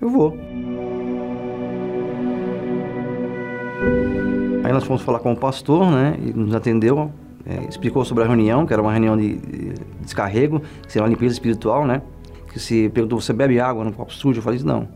eu 0.00 0.08
vou. 0.08 0.36
Aí 4.64 4.72
nós 4.72 4.84
fomos 4.84 5.02
falar 5.02 5.20
com 5.20 5.32
o 5.32 5.36
pastor, 5.36 5.90
né? 5.90 6.18
E 6.20 6.32
nos 6.32 6.54
atendeu, 6.54 7.10
é, 7.46 7.68
explicou 7.68 8.04
sobre 8.04 8.24
a 8.24 8.26
reunião, 8.26 8.66
que 8.66 8.72
era 8.72 8.82
uma 8.82 8.92
reunião 8.92 9.16
de, 9.16 9.36
de 9.36 9.74
descarrego, 10.02 10.60
que 10.82 10.92
seria 10.92 11.04
uma 11.04 11.08
limpeza 11.08 11.32
espiritual, 11.32 11.86
né? 11.86 12.02
Se 12.58 12.88
perguntou, 12.90 13.20
você 13.20 13.32
bebe 13.32 13.60
água 13.60 13.84
no 13.84 13.92
copo 13.92 14.12
sujo? 14.12 14.38
Eu 14.38 14.42
falei, 14.42 14.60
não. 14.62 14.88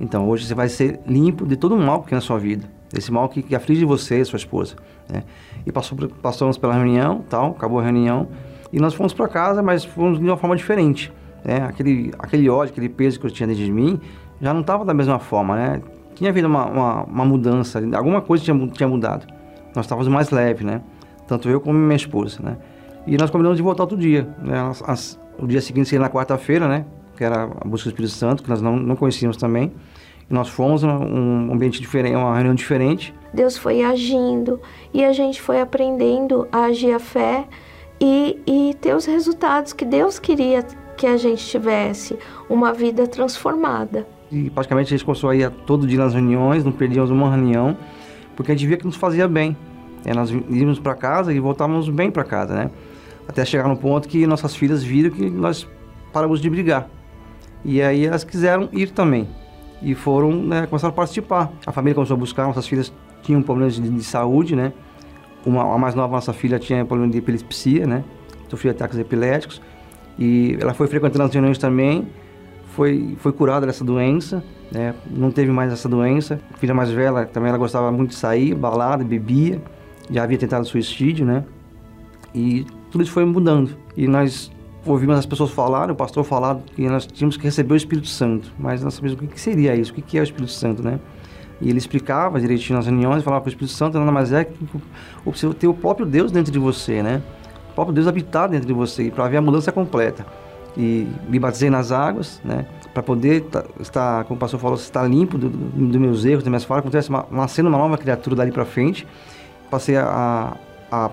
Então, 0.00 0.28
hoje 0.28 0.46
você 0.46 0.54
vai 0.54 0.68
ser 0.68 1.00
limpo 1.06 1.46
de 1.46 1.56
todo 1.56 1.74
o 1.74 1.78
mal 1.78 2.02
que 2.02 2.08
tem 2.08 2.16
na 2.16 2.20
sua 2.20 2.38
vida. 2.38 2.64
Esse 2.96 3.12
mal 3.12 3.28
que, 3.28 3.42
que 3.42 3.54
aflige 3.54 3.84
você 3.84 4.20
e 4.20 4.24
sua 4.24 4.36
esposa, 4.36 4.74
né? 5.08 5.22
E 5.64 5.72
passou, 5.72 5.96
passamos 6.20 6.58
pela 6.58 6.74
reunião, 6.74 7.24
tal, 7.28 7.52
acabou 7.52 7.78
a 7.78 7.82
reunião. 7.82 8.28
E 8.72 8.80
nós 8.80 8.94
fomos 8.94 9.12
para 9.12 9.28
casa, 9.28 9.62
mas 9.62 9.84
fomos 9.84 10.18
de 10.18 10.24
uma 10.24 10.36
forma 10.36 10.56
diferente. 10.56 11.12
Né? 11.44 11.62
Aquele, 11.62 12.12
aquele 12.18 12.48
ódio, 12.48 12.72
aquele 12.72 12.88
peso 12.88 13.20
que 13.20 13.26
eu 13.26 13.30
tinha 13.30 13.46
dentro 13.46 13.62
de 13.62 13.72
mim, 13.72 14.00
já 14.40 14.52
não 14.52 14.60
estava 14.62 14.84
da 14.84 14.92
mesma 14.92 15.18
forma, 15.18 15.54
né? 15.54 15.82
tinha 16.14 16.30
havido 16.30 16.48
uma, 16.48 16.66
uma, 16.66 17.04
uma, 17.04 17.24
mudança, 17.24 17.82
alguma 17.96 18.20
coisa 18.20 18.44
tinha, 18.44 18.68
tinha 18.68 18.88
mudado. 18.88 19.26
Nós 19.74 19.86
estávamos 19.86 20.08
mais 20.08 20.30
leves, 20.30 20.64
né? 20.64 20.82
Tanto 21.26 21.48
eu 21.48 21.60
como 21.60 21.78
minha 21.78 21.96
esposa, 21.96 22.40
né? 22.42 22.56
E 23.06 23.16
nós 23.16 23.30
combinamos 23.30 23.56
de 23.56 23.62
voltar 23.62 23.84
outro 23.84 23.96
dia, 23.96 24.28
né? 24.42 24.60
As, 24.60 24.82
as, 24.86 25.20
o 25.38 25.46
dia 25.46 25.60
seguinte 25.60 25.88
seria 25.88 26.02
na 26.02 26.10
quarta-feira, 26.10 26.68
né? 26.68 26.84
Que 27.22 27.26
era 27.26 27.44
a 27.44 27.68
busca 27.68 27.88
do 27.88 27.92
Espírito 27.92 28.14
Santo, 28.14 28.42
que 28.42 28.50
nós 28.50 28.60
não, 28.60 28.76
não 28.76 28.96
conhecíamos 28.96 29.36
também. 29.36 29.72
E 30.28 30.34
nós 30.34 30.48
fomos 30.48 30.82
um 30.82 31.52
ambiente 31.52 31.80
diferente, 31.80 32.16
uma 32.16 32.34
reunião 32.34 32.52
diferente. 32.52 33.14
Deus 33.32 33.56
foi 33.56 33.80
agindo 33.84 34.60
e 34.92 35.04
a 35.04 35.12
gente 35.12 35.40
foi 35.40 35.60
aprendendo 35.60 36.48
a 36.50 36.64
agir 36.64 36.92
a 36.92 36.98
fé 36.98 37.46
e, 38.00 38.40
e 38.44 38.74
ter 38.80 38.96
os 38.96 39.06
resultados 39.06 39.72
que 39.72 39.84
Deus 39.84 40.18
queria 40.18 40.64
que 40.96 41.06
a 41.06 41.16
gente 41.16 41.46
tivesse, 41.46 42.18
uma 42.50 42.72
vida 42.72 43.06
transformada 43.06 44.04
e 44.32 44.48
praticamente 44.50 44.88
a 44.88 44.96
gente 44.96 45.04
começou 45.04 45.30
a 45.30 45.36
ir 45.36 45.48
todo 45.66 45.86
dia 45.86 45.98
nas 45.98 46.14
reuniões, 46.14 46.64
não 46.64 46.72
perdíamos 46.72 47.10
uma 47.10 47.30
reunião, 47.30 47.76
porque 48.34 48.50
a 48.50 48.54
gente 48.54 48.66
via 48.66 48.78
que 48.78 48.86
nos 48.86 48.96
fazia 48.96 49.28
bem. 49.28 49.54
É, 50.04 50.14
nós 50.14 50.30
íamos 50.30 50.80
para 50.80 50.94
casa 50.94 51.32
e 51.32 51.38
voltávamos 51.38 51.88
bem 51.90 52.10
para 52.10 52.24
casa, 52.24 52.54
né? 52.54 52.70
Até 53.28 53.44
chegar 53.44 53.68
no 53.68 53.76
ponto 53.76 54.08
que 54.08 54.26
nossas 54.26 54.56
filhas 54.56 54.82
viram 54.82 55.10
que 55.10 55.28
nós 55.30 55.68
paramos 56.12 56.40
de 56.40 56.48
brigar. 56.50 56.88
E 57.64 57.80
aí 57.80 58.06
elas 58.06 58.24
quiseram 58.24 58.68
ir 58.72 58.90
também. 58.90 59.28
E 59.80 59.94
foram, 59.94 60.32
né, 60.32 60.66
começaram 60.66 60.92
a 60.92 60.96
participar. 60.96 61.52
A 61.66 61.72
família 61.72 61.94
começou 61.94 62.14
a 62.14 62.18
buscar, 62.18 62.46
nossas 62.46 62.66
filhas 62.66 62.92
tinham 63.22 63.42
problemas 63.42 63.74
de, 63.74 63.88
de 63.88 64.04
saúde, 64.04 64.54
né? 64.54 64.72
Uma, 65.44 65.74
a 65.74 65.78
mais 65.78 65.94
nova, 65.94 66.14
nossa 66.14 66.32
filha, 66.32 66.58
tinha 66.58 66.84
problema 66.84 67.10
de 67.10 67.18
epilepsia, 67.18 67.86
né? 67.86 68.04
Sofria 68.48 68.72
ataques 68.72 68.98
epiléticos. 68.98 69.60
E 70.18 70.56
ela 70.60 70.74
foi 70.74 70.86
frequentando 70.86 71.24
as 71.24 71.32
reuniões 71.32 71.58
também 71.58 72.06
foi, 72.72 73.16
foi 73.18 73.32
curada 73.32 73.66
dessa 73.66 73.84
doença, 73.84 74.42
né? 74.70 74.94
não 75.10 75.30
teve 75.30 75.50
mais 75.50 75.72
essa 75.72 75.88
doença. 75.88 76.40
A 76.52 76.56
filha 76.56 76.74
mais 76.74 76.90
velha 76.90 77.26
também 77.26 77.50
ela 77.50 77.58
gostava 77.58 77.92
muito 77.92 78.10
de 78.10 78.16
sair, 78.16 78.54
balada, 78.54 79.04
bebia, 79.04 79.60
já 80.10 80.22
havia 80.22 80.38
tentado 80.38 80.66
suicídio, 80.66 81.24
né? 81.24 81.44
E 82.34 82.66
tudo 82.90 83.04
isso 83.04 83.12
foi 83.12 83.24
mudando. 83.24 83.76
E 83.96 84.08
nós 84.08 84.50
ouvimos 84.84 85.16
as 85.18 85.26
pessoas 85.26 85.50
falarem, 85.50 85.92
o 85.92 85.96
pastor 85.96 86.24
falar 86.24 86.58
que 86.74 86.88
nós 86.88 87.06
tínhamos 87.06 87.36
que 87.36 87.44
receber 87.44 87.74
o 87.74 87.76
Espírito 87.76 88.08
Santo, 88.08 88.52
mas 88.58 88.82
nós 88.82 88.94
sabíamos 88.94 89.20
o 89.20 89.26
que 89.26 89.40
seria 89.40 89.74
isso, 89.74 89.92
o 89.92 89.94
que 89.94 90.18
é 90.18 90.20
o 90.20 90.24
Espírito 90.24 90.52
Santo, 90.52 90.82
né? 90.82 90.98
E 91.60 91.68
ele 91.68 91.78
explicava 91.78 92.40
direitinho 92.40 92.76
nas 92.76 92.86
reuniões, 92.86 93.22
falava 93.22 93.42
que 93.42 93.48
o 93.48 93.52
Espírito 93.52 93.72
Santo 93.72 93.98
nada 93.98 94.10
mais 94.10 94.32
é 94.32 94.44
que 94.44 94.54
você 95.24 95.48
ter 95.54 95.68
o 95.68 95.74
próprio 95.74 96.04
Deus 96.04 96.32
dentro 96.32 96.52
de 96.52 96.58
você, 96.58 97.02
né? 97.02 97.22
O 97.70 97.74
próprio 97.74 97.94
Deus 97.94 98.06
habitar 98.06 98.48
dentro 98.48 98.66
de 98.66 98.72
você, 98.72 99.10
para 99.10 99.24
haver 99.24 99.36
a 99.36 99.40
mudança 99.40 99.70
completa 99.70 100.26
e 100.76 101.06
me 101.28 101.38
batizei 101.38 101.70
nas 101.70 101.92
águas, 101.92 102.40
né? 102.44 102.66
Para 102.92 103.02
poder 103.02 103.44
estar, 103.80 104.24
como 104.24 104.36
o 104.36 104.40
pastor 104.40 104.58
falou, 104.58 104.76
estar 104.76 105.06
limpo 105.08 105.38
dos 105.38 105.50
do 105.50 106.00
meus 106.00 106.24
erros, 106.24 106.42
das 106.42 106.48
minhas 106.48 106.64
falhas, 106.64 106.80
acontece 106.82 107.08
uma, 107.08 107.26
nascendo 107.30 107.68
uma 107.68 107.78
nova 107.78 107.96
criatura 107.96 108.36
dali 108.36 108.50
para 108.50 108.64
frente. 108.64 109.06
Passei 109.70 109.96
a, 109.96 110.56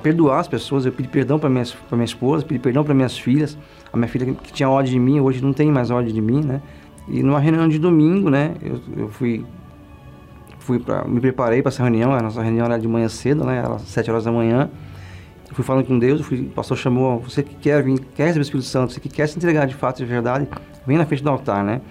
perdoar 0.02 0.40
as 0.40 0.48
pessoas, 0.48 0.86
eu 0.86 0.92
pedi 0.92 1.08
perdão 1.08 1.40
para 1.40 1.50
minha, 1.50 1.64
minha 1.92 2.04
esposa, 2.04 2.44
pedi 2.46 2.60
perdão 2.60 2.84
para 2.84 2.94
minhas 2.94 3.18
filhas. 3.18 3.58
A 3.94 3.98
minha 3.98 4.10
filha 4.10 4.34
que 4.34 4.52
tinha 4.52 4.70
ódio 4.70 4.92
de 4.92 5.00
mim, 5.00 5.20
hoje 5.20 5.42
não 5.42 5.54
tem 5.54 5.72
mais 5.72 5.90
ódio 5.90 6.12
de 6.12 6.22
mim, 6.22 6.44
né? 6.44 6.62
E 7.08 7.24
numa 7.24 7.40
reunião 7.40 7.68
de 7.68 7.80
domingo, 7.80 8.30
né? 8.30 8.56
Eu, 8.62 8.82
eu 8.98 9.10
fui 9.10 9.46
fui 10.60 10.80
para 10.80 11.04
me 11.06 11.20
preparei 11.20 11.62
para 11.64 11.70
essa 11.70 11.82
reunião, 11.82 12.14
a 12.14 12.22
nossa 12.22 12.44
reunião 12.44 12.66
era 12.66 12.78
de 12.78 12.88
manhã 12.88 13.08
cedo, 13.10 13.44
né? 13.44 13.58
Era 13.58 13.80
sete 13.80 14.12
horas 14.12 14.26
da 14.26 14.32
manhã. 14.32 14.70
Eu 15.48 15.56
fui 15.56 15.64
falando 15.64 15.86
com 15.86 15.98
Deus, 15.98 16.22
fui, 16.22 16.42
o 16.42 16.50
pastor 16.50 16.78
chamou, 16.78 17.20
você 17.20 17.42
que 17.42 17.56
quer 17.56 17.82
vir, 17.82 18.00
quer 18.14 18.26
receber 18.26 18.42
o 18.42 18.44
Espírito 18.44 18.68
Santo, 18.68 18.94
você 18.94 19.00
que 19.00 19.10
quer 19.10 19.28
se 19.28 19.36
entregar 19.38 19.66
de 19.66 19.74
fato 19.74 20.00
e 20.00 20.06
de 20.06 20.12
verdade, 20.12 20.48
vem 20.86 20.98
na 20.98 21.06
frente 21.08 21.24
do 21.24 21.30
altar, 21.30 21.64
né? 21.64 21.82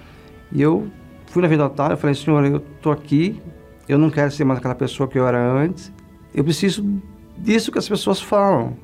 E 0.53 0.63
eu 0.63 0.87
fui 1.27 1.43
na 1.43 1.49
frente 1.49 1.59
do 1.59 1.65
altar, 1.65 1.91
eu 1.91 1.97
falei, 1.97 2.15
Senhor, 2.15 2.45
eu 2.45 2.61
tô 2.81 2.93
aqui, 2.93 3.43
eu 3.89 3.99
não 3.99 4.11
quero 4.11 4.31
ser 4.31 4.45
mais 4.45 4.61
aquela 4.61 4.77
pessoa 4.77 5.09
que 5.09 5.19
eu 5.19 5.27
era 5.27 5.41
antes, 5.41 5.93
eu 6.33 6.45
preciso 6.45 6.87
disso 7.41 7.73
que 7.73 7.79
as 7.79 7.89
pessoas 7.89 8.21
falam, 8.21 8.77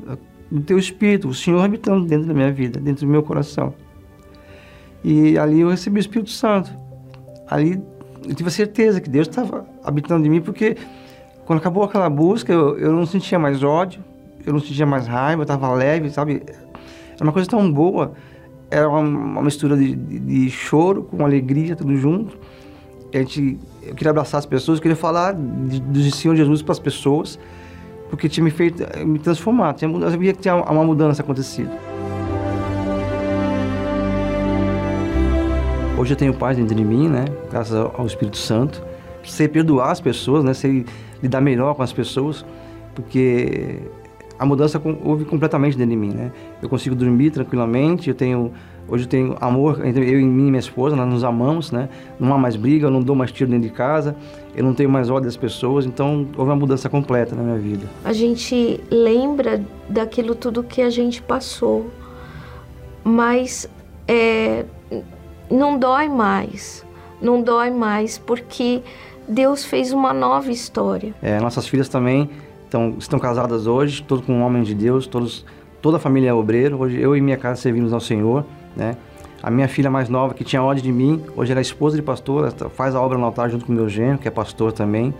do 0.50 0.60
teu 0.60 0.78
Espírito, 0.78 1.28
o 1.28 1.34
Senhor 1.34 1.62
habitando 1.62 2.06
dentro 2.06 2.26
da 2.26 2.34
minha 2.34 2.52
vida, 2.52 2.80
dentro 2.80 3.06
do 3.06 3.10
meu 3.10 3.22
coração. 3.22 3.74
E 5.02 5.36
ali 5.38 5.60
eu 5.60 5.68
recebi 5.68 5.98
o 5.98 6.00
Espírito 6.00 6.30
Santo. 6.30 6.70
Ali 7.48 7.82
eu 8.26 8.34
tive 8.34 8.48
a 8.48 8.52
certeza 8.52 9.00
que 9.00 9.10
Deus 9.10 9.28
estava 9.28 9.66
habitando 9.82 10.26
em 10.26 10.30
mim, 10.30 10.40
porque 10.40 10.76
quando 11.44 11.58
acabou 11.58 11.82
aquela 11.82 12.08
busca, 12.08 12.52
eu, 12.52 12.78
eu 12.78 12.92
não 12.92 13.04
sentia 13.04 13.38
mais 13.38 13.62
ódio, 13.62 14.02
eu 14.46 14.52
não 14.52 14.60
sentia 14.60 14.86
mais 14.86 15.06
raiva, 15.06 15.42
eu 15.42 15.44
estava 15.44 15.72
leve, 15.74 16.10
sabe? 16.10 16.42
Era 17.14 17.22
uma 17.22 17.32
coisa 17.32 17.48
tão 17.48 17.70
boa. 17.70 18.12
Era 18.70 18.88
uma, 18.88 19.00
uma 19.00 19.42
mistura 19.42 19.76
de, 19.76 19.94
de, 19.94 20.18
de, 20.18 20.50
choro 20.50 21.04
com 21.04 21.24
alegria, 21.24 21.76
tudo 21.76 21.96
junto. 21.96 22.36
a 23.12 23.18
gente, 23.18 23.58
eu 23.82 23.94
queria 23.94 24.10
abraçar 24.10 24.38
as 24.38 24.46
pessoas, 24.46 24.78
eu 24.78 24.82
queria 24.82 24.96
falar 24.96 25.32
do 25.32 26.00
Senhor 26.10 26.34
Jesus 26.34 26.62
para 26.62 26.72
as 26.72 26.78
pessoas, 26.78 27.38
porque 28.14 28.28
tinha 28.28 28.44
me 28.44 28.50
feito 28.50 28.84
me 29.04 29.18
transformar, 29.18 29.74
tinha, 29.74 29.90
eu 29.90 30.10
sabia 30.10 30.32
que 30.32 30.40
tinha 30.40 30.54
uma 30.54 30.84
mudança 30.84 31.22
acontecido. 31.22 31.70
Hoje 35.98 36.12
eu 36.12 36.16
tenho 36.16 36.34
paz 36.34 36.56
dentro 36.56 36.74
de 36.74 36.84
mim, 36.84 37.08
né? 37.08 37.24
Graças 37.50 37.74
ao 37.74 38.06
Espírito 38.06 38.36
Santo. 38.36 38.82
Sei 39.24 39.48
perdoar 39.48 39.90
as 39.90 40.00
pessoas, 40.00 40.44
né? 40.44 40.54
Sei 40.54 40.84
lidar 41.22 41.40
melhor 41.40 41.74
com 41.74 41.82
as 41.82 41.92
pessoas, 41.92 42.44
porque 42.94 43.78
a 44.38 44.44
mudança 44.44 44.80
houve 45.02 45.24
completamente 45.24 45.76
dentro 45.76 45.90
de 45.90 45.96
mim, 45.96 46.12
né? 46.12 46.30
Eu 46.62 46.68
consigo 46.68 46.94
dormir 46.94 47.30
tranquilamente, 47.30 48.08
eu 48.08 48.14
tenho 48.14 48.52
hoje 48.88 49.04
eu 49.04 49.08
tenho 49.08 49.36
amor 49.40 49.84
entre 49.84 50.10
eu 50.10 50.20
e 50.20 50.24
minha 50.24 50.58
esposa, 50.58 50.94
nós 50.96 51.08
nos 51.08 51.24
amamos, 51.24 51.70
né? 51.72 51.88
Não 52.18 52.32
há 52.34 52.38
mais 52.38 52.56
briga, 52.56 52.86
eu 52.86 52.90
não 52.90 53.00
dou 53.00 53.16
mais 53.16 53.32
tiro 53.32 53.50
dentro 53.50 53.68
de 53.68 53.74
casa, 53.74 54.16
eu 54.54 54.62
não 54.62 54.74
tenho 54.74 54.90
mais 54.90 55.10
ódio 55.10 55.24
das 55.24 55.36
pessoas, 55.36 55.86
então 55.86 56.26
houve 56.36 56.50
uma 56.50 56.56
mudança 56.56 56.88
completa 56.88 57.34
na 57.34 57.42
minha 57.42 57.58
vida. 57.58 57.86
A 58.04 58.12
gente 58.12 58.80
lembra 58.90 59.62
daquilo 59.88 60.34
tudo 60.34 60.62
que 60.62 60.82
a 60.82 60.90
gente 60.90 61.22
passou, 61.22 61.90
mas 63.02 63.68
é, 64.06 64.64
não 65.50 65.78
dói 65.78 66.08
mais, 66.08 66.84
não 67.20 67.42
dói 67.42 67.70
mais 67.70 68.18
porque 68.18 68.82
Deus 69.28 69.64
fez 69.64 69.92
uma 69.92 70.12
nova 70.12 70.50
história. 70.50 71.14
É, 71.22 71.40
nossas 71.40 71.66
filhas 71.66 71.88
também 71.88 72.28
estão, 72.64 72.94
estão 72.98 73.18
casadas 73.18 73.66
hoje, 73.66 74.02
todos 74.02 74.24
com 74.24 74.42
homens 74.42 74.66
de 74.66 74.74
Deus, 74.74 75.06
todos, 75.06 75.44
toda 75.80 75.96
a 75.96 76.00
família 76.00 76.30
é 76.30 76.34
obreiro. 76.34 76.80
Hoje 76.80 77.00
eu 77.00 77.16
e 77.16 77.20
minha 77.20 77.36
casa 77.36 77.60
servimos 77.60 77.92
ao 77.92 78.00
Senhor, 78.00 78.44
né? 78.76 78.96
A 79.42 79.50
minha 79.50 79.68
filha 79.68 79.90
mais 79.90 80.08
nova, 80.08 80.32
que 80.32 80.42
tinha 80.42 80.62
ódio 80.62 80.82
de 80.82 80.90
mim, 80.90 81.22
hoje 81.36 81.52
ela 81.52 81.60
é 81.60 81.62
esposa 81.62 81.96
de 81.96 82.02
pastor, 82.02 82.50
faz 82.70 82.94
a 82.94 83.00
obra 83.00 83.18
no 83.18 83.24
altar 83.24 83.50
junto 83.50 83.66
com 83.66 83.72
meu 83.72 83.88
genro, 83.88 84.18
que 84.18 84.26
é 84.26 84.30
pastor 84.30 84.72
também. 84.72 85.12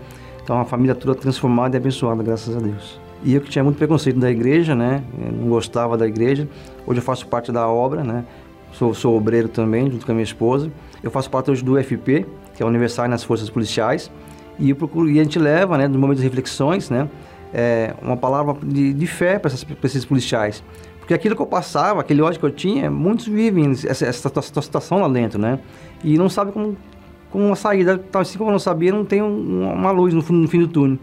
Então 0.43 0.59
a 0.59 0.65
família 0.65 0.95
toda 0.95 1.13
transformada 1.13 1.75
e 1.75 1.77
abençoada, 1.77 2.23
graças 2.23 2.55
a 2.55 2.59
Deus. 2.59 2.99
E 3.23 3.33
eu 3.33 3.41
que 3.41 3.49
tinha 3.49 3.63
muito 3.63 3.77
preconceito 3.77 4.19
da 4.19 4.29
igreja, 4.29 4.75
né? 4.75 5.03
Eu 5.19 5.31
não 5.31 5.49
gostava 5.49 5.97
da 5.97 6.07
igreja. 6.07 6.47
Hoje 6.85 6.99
eu 6.99 7.03
faço 7.03 7.27
parte 7.27 7.51
da 7.51 7.67
obra, 7.67 8.03
né? 8.03 8.23
Sou, 8.71 8.93
sou 8.93 9.15
obreiro 9.15 9.47
também, 9.47 9.89
junto 9.89 10.05
com 10.05 10.11
a 10.11 10.15
minha 10.15 10.23
esposa. 10.23 10.71
Eu 11.01 11.09
faço 11.09 11.29
parte 11.29 11.49
hoje 11.49 11.63
do 11.63 11.75
UFP, 11.75 12.25
que 12.55 12.61
é 12.61 12.65
o 12.65 12.69
Aniversário 12.69 13.09
nas 13.09 13.23
Forças 13.23 13.49
Policiais. 13.49 14.11
E, 14.59 14.73
procuro, 14.73 15.09
e 15.09 15.19
a 15.19 15.23
gente 15.23 15.39
leva, 15.39 15.77
né, 15.77 15.87
no 15.87 15.97
momento 15.97 16.17
das 16.17 16.23
reflexões, 16.23 16.89
né, 16.89 17.09
é, 17.53 17.93
uma 18.01 18.17
palavra 18.17 18.55
de, 18.63 18.93
de 18.93 19.07
fé 19.07 19.39
para 19.39 19.51
esses 19.83 20.05
policiais. 20.05 20.63
Porque 21.05 21.13
aquilo 21.13 21.35
que 21.35 21.41
eu 21.41 21.45
passava, 21.45 22.01
aquele 22.01 22.19
ódio 22.23 22.39
que 22.39 22.45
eu 22.47 22.51
tinha, 22.51 22.89
muitos 22.89 23.27
vivem 23.27 23.69
essa, 23.69 24.07
essa, 24.07 24.27
essa 24.27 24.61
situação 24.61 24.97
lá 24.97 25.07
dentro, 25.07 25.39
né? 25.39 25.59
E 26.03 26.17
não 26.17 26.27
sabem 26.27 26.51
como, 26.51 26.75
como 27.29 27.45
uma 27.45 27.55
saída. 27.55 27.95
Tal 27.99 28.23
assim 28.23 28.39
como 28.39 28.49
eu 28.49 28.53
não 28.53 28.59
sabia, 28.59 28.91
não 28.91 29.05
tem 29.05 29.21
um, 29.21 29.71
uma 29.71 29.91
luz 29.91 30.15
no, 30.15 30.23
no, 30.23 30.47
fim 30.47 30.59
do 30.61 30.67
túnel. 30.67 30.97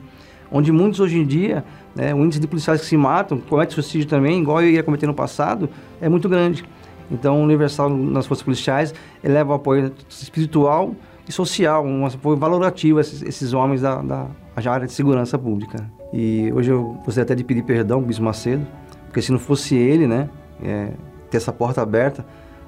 Onde 0.51 0.73
muitos 0.73 0.99
hoje 0.99 1.19
em 1.19 1.25
dia, 1.25 1.65
né, 1.95 2.13
o 2.13 2.19
índice 2.25 2.41
de 2.41 2.49
policiais 2.49 2.81
que 2.81 2.87
se 2.89 2.97
matam, 2.97 3.39
comete 3.39 3.75
suicídio 3.75 4.09
também, 4.09 4.41
igual 4.41 4.61
eu 4.61 4.71
ia 4.71 4.83
cometer 4.83 5.07
no 5.07 5.15
passado, 5.15 5.71
é 6.01 6.09
muito 6.09 6.29
grande. 6.29 6.65
Então, 7.09 7.41
o 7.41 7.45
Universal 7.45 7.89
nas 7.89 8.27
Forças 8.27 8.43
Policiais 8.43 8.93
eleva 9.23 9.53
o 9.53 9.55
apoio 9.55 9.93
espiritual 10.09 10.97
e 11.29 11.31
social, 11.31 11.87
um 11.87 12.05
apoio 12.05 12.37
valorativo 12.37 12.99
a 12.99 13.03
esses, 13.03 13.23
esses 13.23 13.53
homens 13.53 13.83
da, 13.83 14.03
da, 14.03 14.27
área 14.69 14.85
de 14.85 14.93
segurança 14.93 15.39
pública. 15.39 15.89
E 16.13 16.53
hoje 16.53 16.73
eu 16.73 16.99
gostaria 17.05 17.23
até 17.23 17.37
de 17.37 17.45
pedir 17.45 17.63
perdão 17.63 18.03
Bispo 18.03 18.25
Macedo, 18.25 18.67
porque 19.13 19.21
se 19.21 19.31
não 19.31 19.39
fosse 19.39 19.77
ele, 19.77 20.07
né, 20.07 20.31
é, 20.63 20.89
ter 21.31 21.37
essa 21.37 21.53
porta 21.53 21.83
aberta, 21.83 22.25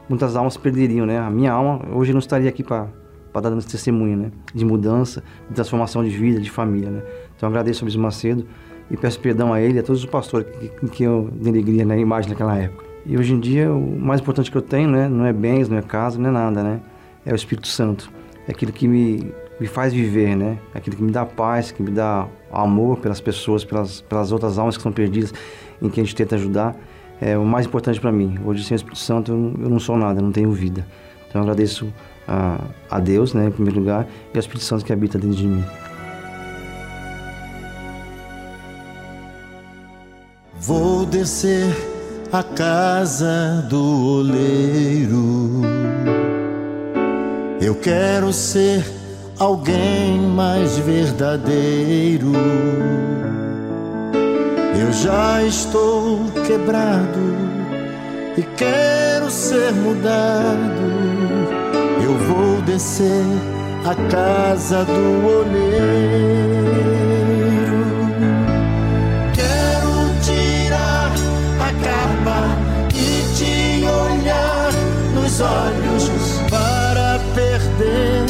muitas 0.07 0.37
almas 0.37 0.59
perderiam, 0.59 1.07
né? 1.07 1.19
A 1.19 1.31
minha 1.31 1.51
alma 1.51 1.81
hoje 1.91 2.13
não 2.13 2.19
estaria 2.19 2.51
aqui 2.51 2.63
para 2.63 2.87
dar 3.33 3.49
dando 3.49 3.61
esse 3.61 3.69
testemunho, 3.69 4.15
né? 4.15 4.31
De 4.55 4.63
mudança, 4.63 5.25
de 5.49 5.55
transformação 5.55 6.05
de 6.05 6.11
vida, 6.11 6.39
de 6.39 6.51
família, 6.51 6.91
né? 6.91 7.03
Então 7.35 7.49
agradeço 7.49 7.83
ao 7.83 7.87
Bispo 7.87 8.03
Macedo 8.03 8.47
e 8.91 8.97
peço 8.97 9.19
perdão 9.21 9.55
a 9.55 9.61
ele 9.63 9.77
e 9.77 9.79
a 9.79 9.83
todos 9.83 10.05
os 10.05 10.11
pastores 10.11 10.47
que, 10.55 10.89
que 10.91 11.03
eu 11.03 11.31
denegria 11.33 11.83
na 11.83 11.97
imagem 11.97 12.29
naquela 12.29 12.55
época. 12.59 12.85
E 13.07 13.17
hoje 13.17 13.33
em 13.33 13.41
dia 13.41 13.73
o 13.73 13.99
mais 13.99 14.21
importante 14.21 14.51
que 14.51 14.59
eu 14.59 14.63
tenho, 14.63 14.91
né, 14.91 15.09
não 15.09 15.25
é 15.25 15.33
bens, 15.33 15.67
não 15.71 15.79
é 15.79 15.83
casa, 15.83 16.19
não 16.19 16.29
é 16.29 16.33
nada, 16.33 16.63
né? 16.63 16.83
É 17.25 17.33
o 17.33 17.35
Espírito 17.35 17.69
Santo. 17.69 18.13
É 18.47 18.51
aquilo 18.51 18.71
que 18.71 18.87
me, 18.87 19.33
me 19.59 19.67
faz 19.67 19.95
viver, 19.95 20.37
né? 20.37 20.59
É 20.75 20.79
aquilo 20.79 20.95
que 20.95 21.03
me 21.03 21.11
dá 21.11 21.25
paz, 21.25 21.73
que 21.73 21.83
me 21.83 21.91
dá 21.91 22.29
amor 22.53 22.99
pelas 22.99 23.21
pessoas, 23.21 23.65
pelas, 23.65 24.03
pelas 24.03 24.31
outras 24.31 24.59
almas 24.59 24.77
que 24.77 24.81
estão 24.81 24.93
perdidas, 24.93 25.33
em 25.87 25.91
que 25.91 26.01
a 26.01 26.05
gente 26.05 26.15
tenta 26.15 26.35
ajudar. 26.35 26.75
É 27.21 27.39
o 27.39 27.45
mais 27.45 27.67
importante 27.67 28.01
para 28.01 28.11
mim. 28.11 28.39
Hoje 28.45 28.65
sem 28.65 28.75
o 28.75 28.77
Espírito 28.77 28.99
Santo 28.99 29.33
eu 29.33 29.69
não, 29.71 29.79
sou 29.79 29.97
nada, 29.97 30.21
não 30.21 30.33
tenho 30.33 30.51
vida. 30.51 30.87
Então 31.29 31.41
eu 31.41 31.43
agradeço 31.43 31.93
a, 32.27 32.61
a 32.91 32.99
Deus, 32.99 33.35
né, 33.35 33.47
em 33.47 33.51
primeiro 33.51 33.79
lugar, 33.79 34.07
e 34.33 34.37
ao 34.37 34.41
Espírito 34.41 34.65
Santo 34.65 34.85
que 34.85 34.93
habita 34.93 35.19
dentro 35.19 35.37
de 35.37 35.47
mim. 35.47 35.65
Vou 40.59 41.05
descer 41.05 41.75
a 42.33 42.43
casa 42.43 43.67
do 43.69 44.19
oleiro. 44.19 45.63
Eu 47.61 47.75
quero 47.75 48.33
ser 48.33 48.85
alguém 49.39 50.19
mais 50.19 50.79
verdadeiro. 50.79 52.33
Já 55.03 55.43
estou 55.43 56.31
quebrado 56.47 57.37
e 58.37 58.43
quero 58.57 59.31
ser 59.31 59.73
mudado. 59.73 60.83
Eu 62.03 62.17
vou 62.29 62.63
descer 62.63 63.25
a 63.85 63.95
casa 64.11 64.85
do 64.85 65.27
oleiro. 65.27 66.55
os 75.35 75.41
olhos 75.41 76.41
para 76.49 77.19
perder 77.35 78.27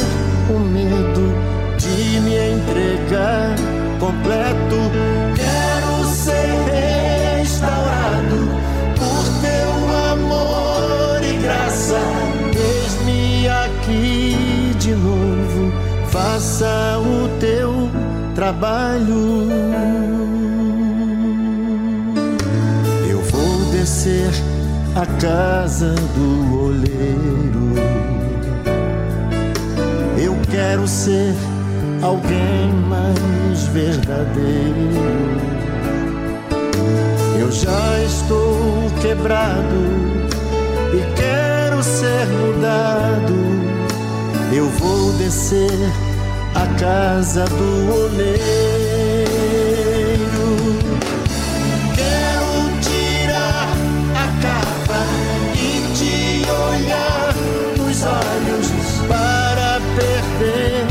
o 0.49 0.59
medo 0.59 1.33
de 1.77 2.19
me 2.21 2.35
entregar 2.53 3.55
completo. 3.99 5.14
Faça 16.45 16.99
o 16.99 17.39
teu 17.39 17.89
trabalho. 18.35 19.49
Eu 23.09 23.19
vou 23.23 23.71
descer 23.71 24.29
a 24.95 25.07
casa 25.19 25.95
do 26.13 26.65
oleiro. 26.65 27.73
Eu 30.23 30.35
quero 30.51 30.87
ser 30.87 31.33
alguém 32.03 32.71
mais 32.89 33.63
verdadeiro. 33.69 34.91
Eu 37.39 37.51
já 37.51 38.03
estou 38.05 38.91
quebrado 39.01 39.81
e 40.93 41.15
quero 41.15 41.81
ser 41.81 42.27
mudado. 42.27 43.33
Eu 44.53 44.69
vou 44.69 45.11
descer 45.13 46.04
a 46.55 46.65
casa 46.79 47.45
do 47.45 47.93
oleiro. 47.93 48.55
olhos 58.05 58.67
para 59.07 59.79
perder 59.95 60.85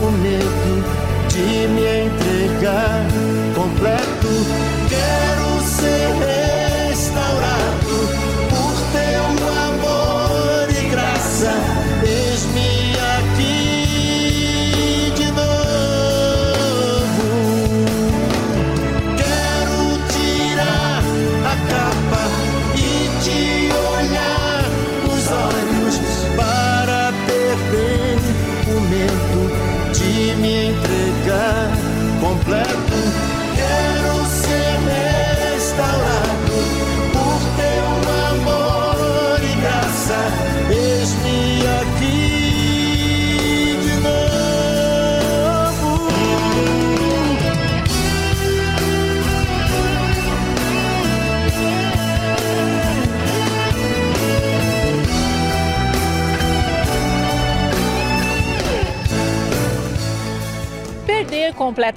o 0.00 0.10
medo 0.10 0.84
de 1.28 1.68
me 1.68 2.06
entregar 2.06 3.06
completo. 3.54 4.17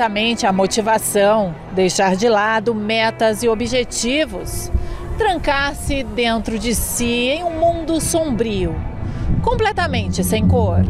Completamente 0.01 0.47
a 0.47 0.51
motivação, 0.51 1.53
deixar 1.75 2.15
de 2.15 2.27
lado 2.27 2.73
metas 2.73 3.43
e 3.43 3.47
objetivos, 3.47 4.71
trancar-se 5.15 6.03
dentro 6.03 6.57
de 6.57 6.73
si 6.73 7.29
em 7.29 7.43
um 7.43 7.51
mundo 7.51 8.01
sombrio, 8.01 8.75
completamente 9.43 10.23
sem 10.23 10.47
cor. 10.47 10.83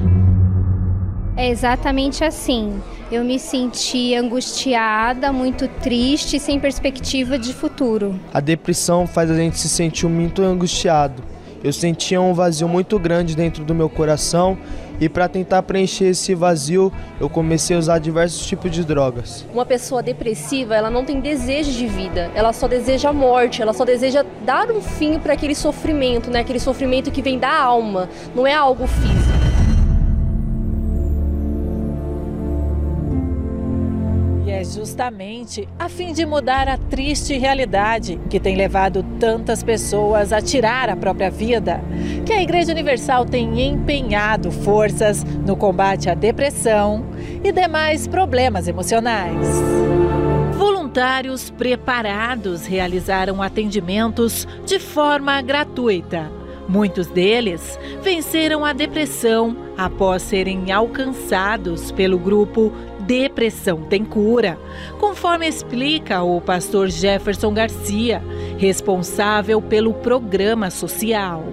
É 1.35 1.49
exatamente 1.49 2.23
assim. 2.23 2.81
Eu 3.11 3.25
me 3.25 3.37
senti 3.37 4.15
angustiada, 4.15 5.33
muito 5.33 5.67
triste, 5.67 6.39
sem 6.39 6.57
perspectiva 6.57 7.37
de 7.37 7.53
futuro. 7.53 8.17
A 8.33 8.39
depressão 8.39 9.05
faz 9.05 9.29
a 9.29 9.35
gente 9.35 9.59
se 9.59 9.67
sentir 9.67 10.07
muito 10.07 10.41
angustiado. 10.41 11.21
Eu 11.61 11.73
sentia 11.73 12.21
um 12.21 12.33
vazio 12.33 12.69
muito 12.69 12.97
grande 12.97 13.35
dentro 13.35 13.65
do 13.65 13.75
meu 13.75 13.89
coração 13.89 14.57
e 15.01 15.09
para 15.09 15.27
tentar 15.27 15.63
preencher 15.63 16.05
esse 16.05 16.35
vazio, 16.35 16.93
eu 17.19 17.27
comecei 17.27 17.75
a 17.75 17.79
usar 17.79 17.97
diversos 17.97 18.45
tipos 18.45 18.69
de 18.69 18.85
drogas. 18.85 19.43
Uma 19.51 19.65
pessoa 19.65 20.03
depressiva, 20.03 20.75
ela 20.75 20.91
não 20.91 21.03
tem 21.03 21.19
desejo 21.19 21.71
de 21.71 21.87
vida, 21.87 22.29
ela 22.35 22.53
só 22.53 22.67
deseja 22.67 23.09
a 23.09 23.13
morte, 23.13 23.63
ela 23.63 23.73
só 23.73 23.83
deseja 23.83 24.23
dar 24.45 24.69
um 24.69 24.79
fim 24.79 25.17
para 25.17 25.33
aquele 25.33 25.55
sofrimento, 25.55 26.29
né? 26.29 26.41
Aquele 26.41 26.59
sofrimento 26.59 27.09
que 27.09 27.23
vem 27.23 27.39
da 27.39 27.51
alma, 27.51 28.07
não 28.35 28.45
é 28.45 28.53
algo 28.53 28.85
físico. 28.85 29.40
Justamente 34.63 35.67
a 35.77 35.89
fim 35.89 36.13
de 36.13 36.25
mudar 36.25 36.67
a 36.67 36.77
triste 36.77 37.37
realidade 37.37 38.19
que 38.29 38.39
tem 38.39 38.55
levado 38.55 39.03
tantas 39.19 39.63
pessoas 39.63 40.31
a 40.31 40.41
tirar 40.41 40.89
a 40.89 40.95
própria 40.95 41.29
vida, 41.29 41.81
que 42.25 42.33
a 42.33 42.41
Igreja 42.41 42.71
Universal 42.71 43.25
tem 43.25 43.67
empenhado 43.67 44.51
forças 44.51 45.23
no 45.23 45.55
combate 45.55 46.09
à 46.09 46.13
depressão 46.13 47.05
e 47.43 47.51
demais 47.51 48.07
problemas 48.07 48.67
emocionais. 48.67 49.47
Voluntários 50.57 51.49
preparados 51.49 52.65
realizaram 52.65 53.41
atendimentos 53.41 54.47
de 54.65 54.77
forma 54.79 55.41
gratuita. 55.41 56.31
Muitos 56.67 57.07
deles 57.07 57.77
venceram 58.01 58.63
a 58.63 58.71
depressão 58.71 59.57
após 59.77 60.21
serem 60.21 60.71
alcançados 60.71 61.91
pelo 61.91 62.17
grupo 62.17 62.71
depressão 63.01 63.81
tem 63.83 64.05
cura, 64.05 64.57
conforme 64.99 65.47
explica 65.47 66.21
o 66.21 66.39
pastor 66.39 66.89
Jefferson 66.89 67.53
Garcia, 67.53 68.21
responsável 68.57 69.61
pelo 69.61 69.93
programa 69.93 70.69
social. 70.69 71.43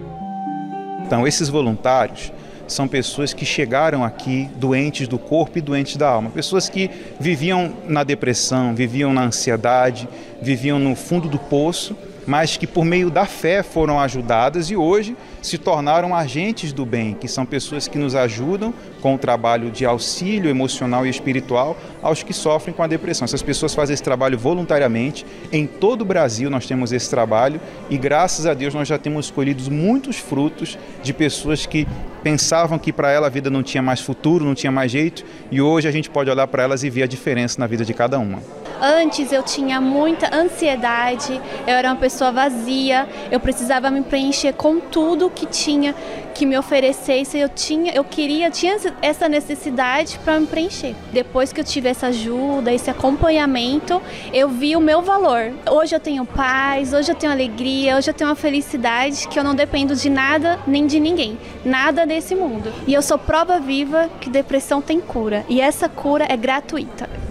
Então, 1.04 1.26
esses 1.26 1.48
voluntários 1.48 2.32
são 2.66 2.86
pessoas 2.86 3.32
que 3.32 3.46
chegaram 3.46 4.04
aqui 4.04 4.48
doentes 4.56 5.08
do 5.08 5.18
corpo 5.18 5.58
e 5.58 5.60
doentes 5.60 5.96
da 5.96 6.08
alma, 6.08 6.30
pessoas 6.30 6.68
que 6.68 6.90
viviam 7.18 7.72
na 7.86 8.04
depressão, 8.04 8.74
viviam 8.74 9.12
na 9.12 9.24
ansiedade, 9.24 10.06
viviam 10.42 10.78
no 10.78 10.94
fundo 10.94 11.28
do 11.28 11.38
poço 11.38 11.96
mas 12.28 12.58
que 12.58 12.66
por 12.66 12.84
meio 12.84 13.08
da 13.08 13.24
fé 13.24 13.62
foram 13.62 13.98
ajudadas 13.98 14.70
e 14.70 14.76
hoje 14.76 15.16
se 15.40 15.56
tornaram 15.56 16.14
agentes 16.14 16.74
do 16.74 16.84
bem, 16.84 17.14
que 17.14 17.26
são 17.26 17.46
pessoas 17.46 17.88
que 17.88 17.96
nos 17.96 18.14
ajudam 18.14 18.74
com 19.00 19.14
o 19.14 19.18
trabalho 19.18 19.70
de 19.70 19.86
auxílio 19.86 20.50
emocional 20.50 21.06
e 21.06 21.08
espiritual 21.08 21.74
aos 22.02 22.22
que 22.22 22.34
sofrem 22.34 22.74
com 22.74 22.82
a 22.82 22.86
depressão. 22.86 23.24
Essas 23.24 23.40
pessoas 23.40 23.74
fazem 23.74 23.94
esse 23.94 24.02
trabalho 24.02 24.38
voluntariamente. 24.38 25.24
Em 25.50 25.66
todo 25.66 26.02
o 26.02 26.04
Brasil 26.04 26.50
nós 26.50 26.66
temos 26.66 26.92
esse 26.92 27.08
trabalho 27.08 27.58
e 27.88 27.96
graças 27.96 28.44
a 28.44 28.52
Deus 28.52 28.74
nós 28.74 28.86
já 28.86 28.98
temos 28.98 29.30
colhido 29.30 29.70
muitos 29.70 30.18
frutos 30.18 30.76
de 31.02 31.14
pessoas 31.14 31.64
que 31.64 31.88
pensavam 32.22 32.78
que 32.78 32.92
para 32.92 33.10
ela 33.10 33.28
a 33.28 33.30
vida 33.30 33.48
não 33.48 33.62
tinha 33.62 33.82
mais 33.82 34.02
futuro, 34.02 34.44
não 34.44 34.54
tinha 34.54 34.70
mais 34.70 34.92
jeito 34.92 35.24
e 35.50 35.62
hoje 35.62 35.88
a 35.88 35.90
gente 35.90 36.10
pode 36.10 36.28
olhar 36.28 36.46
para 36.46 36.62
elas 36.62 36.84
e 36.84 36.90
ver 36.90 37.04
a 37.04 37.06
diferença 37.06 37.58
na 37.58 37.66
vida 37.66 37.86
de 37.86 37.94
cada 37.94 38.18
uma. 38.18 38.67
Antes 38.80 39.32
eu 39.32 39.42
tinha 39.42 39.80
muita 39.80 40.34
ansiedade, 40.34 41.40
eu 41.66 41.74
era 41.74 41.88
uma 41.88 41.96
pessoa 41.96 42.30
vazia, 42.30 43.08
eu 43.30 43.40
precisava 43.40 43.90
me 43.90 44.02
preencher 44.02 44.52
com 44.52 44.78
tudo 44.78 45.30
que 45.30 45.46
tinha 45.46 45.94
que 46.38 46.46
me 46.46 46.56
oferecesse, 46.56 47.36
eu 47.36 47.48
tinha, 47.48 47.92
eu 47.92 48.04
queria, 48.04 48.48
tinha 48.48 48.76
essa 49.02 49.28
necessidade 49.28 50.20
para 50.20 50.38
me 50.38 50.46
preencher. 50.46 50.94
Depois 51.12 51.52
que 51.52 51.60
eu 51.60 51.64
tive 51.64 51.88
essa 51.88 52.06
ajuda, 52.06 52.72
esse 52.72 52.88
acompanhamento, 52.88 54.00
eu 54.32 54.48
vi 54.48 54.76
o 54.76 54.80
meu 54.80 55.02
valor. 55.02 55.52
Hoje 55.68 55.96
eu 55.96 56.00
tenho 56.00 56.24
paz, 56.24 56.92
hoje 56.92 57.10
eu 57.10 57.16
tenho 57.16 57.32
alegria, 57.32 57.96
hoje 57.96 58.10
eu 58.10 58.14
tenho 58.14 58.30
uma 58.30 58.36
felicidade 58.36 59.26
que 59.26 59.36
eu 59.36 59.42
não 59.42 59.52
dependo 59.52 59.96
de 59.96 60.08
nada 60.08 60.60
nem 60.64 60.86
de 60.86 61.00
ninguém, 61.00 61.36
nada 61.64 62.06
desse 62.06 62.36
mundo. 62.36 62.72
E 62.86 62.94
eu 62.94 63.02
sou 63.02 63.18
prova 63.18 63.58
viva 63.58 64.08
que 64.20 64.30
depressão 64.30 64.80
tem 64.80 65.00
cura, 65.00 65.44
e 65.48 65.60
essa 65.60 65.88
cura 65.88 66.24
é 66.28 66.36
gratuita. 66.36 67.27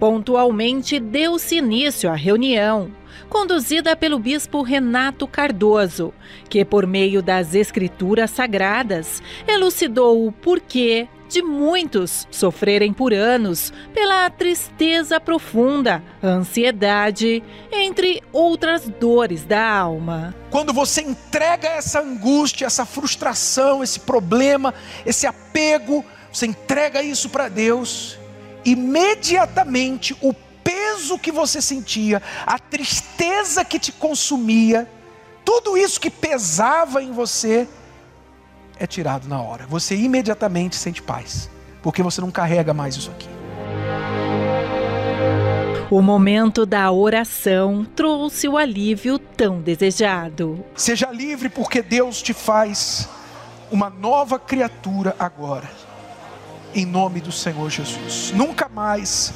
Pontualmente 0.00 0.98
deu-se 0.98 1.56
início 1.56 2.10
à 2.10 2.14
reunião, 2.14 2.90
conduzida 3.28 3.94
pelo 3.94 4.18
bispo 4.18 4.62
Renato 4.62 5.28
Cardoso, 5.28 6.14
que, 6.48 6.64
por 6.64 6.86
meio 6.86 7.22
das 7.22 7.54
escrituras 7.54 8.30
sagradas, 8.30 9.22
elucidou 9.46 10.26
o 10.26 10.32
porquê 10.32 11.06
de 11.28 11.42
muitos 11.42 12.26
sofrerem 12.30 12.94
por 12.94 13.12
anos 13.12 13.74
pela 13.92 14.30
tristeza 14.30 15.20
profunda, 15.20 16.02
ansiedade, 16.24 17.42
entre 17.70 18.22
outras 18.32 18.88
dores 18.88 19.44
da 19.44 19.70
alma. 19.70 20.34
Quando 20.50 20.72
você 20.72 21.02
entrega 21.02 21.68
essa 21.68 22.00
angústia, 22.00 22.64
essa 22.64 22.86
frustração, 22.86 23.84
esse 23.84 24.00
problema, 24.00 24.72
esse 25.04 25.26
apego, 25.26 26.02
você 26.32 26.46
entrega 26.46 27.02
isso 27.02 27.28
para 27.28 27.50
Deus 27.50 28.18
imediatamente 28.64 30.16
o 30.20 30.34
peso 30.62 31.18
que 31.18 31.32
você 31.32 31.60
sentia, 31.60 32.22
a 32.46 32.58
tristeza 32.58 33.64
que 33.64 33.78
te 33.78 33.92
consumia, 33.92 34.88
tudo 35.44 35.76
isso 35.76 36.00
que 36.00 36.10
pesava 36.10 37.02
em 37.02 37.12
você 37.12 37.68
é 38.78 38.86
tirado 38.86 39.28
na 39.28 39.40
hora. 39.40 39.66
Você 39.66 39.96
imediatamente 39.96 40.76
sente 40.76 41.02
paz, 41.02 41.50
porque 41.82 42.02
você 42.02 42.20
não 42.20 42.30
carrega 42.30 42.72
mais 42.72 42.96
isso 42.96 43.10
aqui. 43.10 43.28
O 45.90 46.00
momento 46.00 46.64
da 46.64 46.90
oração 46.92 47.84
trouxe 47.96 48.46
o 48.46 48.56
alívio 48.56 49.18
tão 49.18 49.60
desejado. 49.60 50.64
Seja 50.76 51.10
livre, 51.10 51.48
porque 51.48 51.82
Deus 51.82 52.22
te 52.22 52.32
faz 52.32 53.08
uma 53.72 53.90
nova 53.90 54.38
criatura 54.38 55.16
agora 55.18 55.68
em 56.74 56.86
nome 56.86 57.20
do 57.20 57.32
Senhor 57.32 57.70
Jesus. 57.70 58.32
Nunca 58.34 58.68
mais 58.68 59.32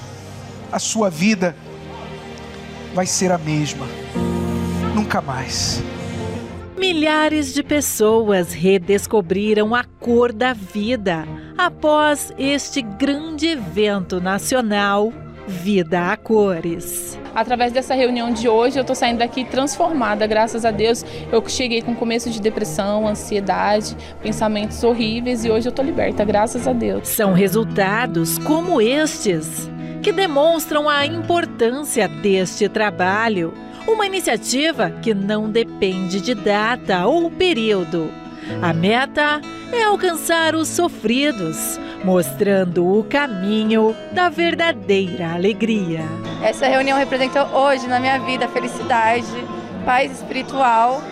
a 0.70 0.78
sua 0.78 1.10
vida 1.10 1.56
vai 2.94 3.06
ser 3.06 3.32
a 3.32 3.38
mesma. 3.38 3.86
Nunca 4.94 5.20
mais. 5.20 5.82
Milhares 6.76 7.54
de 7.54 7.62
pessoas 7.62 8.52
redescobriram 8.52 9.74
a 9.74 9.84
cor 9.84 10.32
da 10.32 10.52
vida 10.52 11.24
após 11.56 12.32
este 12.36 12.82
grande 12.82 13.46
evento 13.46 14.20
nacional 14.20 15.12
Vida 15.46 16.10
a 16.12 16.16
Cores. 16.16 17.13
Através 17.34 17.72
dessa 17.72 17.94
reunião 17.94 18.32
de 18.32 18.48
hoje, 18.48 18.78
eu 18.78 18.82
estou 18.82 18.94
saindo 18.94 19.18
daqui 19.18 19.44
transformada, 19.44 20.26
graças 20.26 20.64
a 20.64 20.70
Deus. 20.70 21.04
Eu 21.32 21.42
cheguei 21.48 21.82
com 21.82 21.94
começo 21.94 22.30
de 22.30 22.40
depressão, 22.40 23.08
ansiedade, 23.08 23.96
pensamentos 24.22 24.82
horríveis 24.84 25.44
e 25.44 25.50
hoje 25.50 25.66
eu 25.66 25.70
estou 25.70 25.84
liberta, 25.84 26.24
graças 26.24 26.68
a 26.68 26.72
Deus. 26.72 27.08
São 27.08 27.32
resultados 27.32 28.38
como 28.38 28.80
estes 28.80 29.68
que 30.00 30.12
demonstram 30.12 30.88
a 30.88 31.04
importância 31.04 32.06
deste 32.06 32.68
trabalho. 32.68 33.52
Uma 33.88 34.06
iniciativa 34.06 34.90
que 34.90 35.12
não 35.12 35.50
depende 35.50 36.20
de 36.20 36.34
data 36.34 37.06
ou 37.06 37.30
período. 37.30 38.10
A 38.62 38.72
meta 38.72 39.40
alcançar 39.82 40.54
os 40.54 40.68
sofridos, 40.68 41.78
mostrando 42.04 42.86
o 42.86 43.04
caminho 43.04 43.94
da 44.12 44.28
verdadeira 44.28 45.32
alegria. 45.32 46.02
Essa 46.42 46.66
reunião 46.66 46.98
representou 46.98 47.46
hoje 47.46 47.86
na 47.86 47.98
minha 47.98 48.18
vida 48.20 48.46
felicidade, 48.48 49.26
paz 49.84 50.12
espiritual 50.12 51.02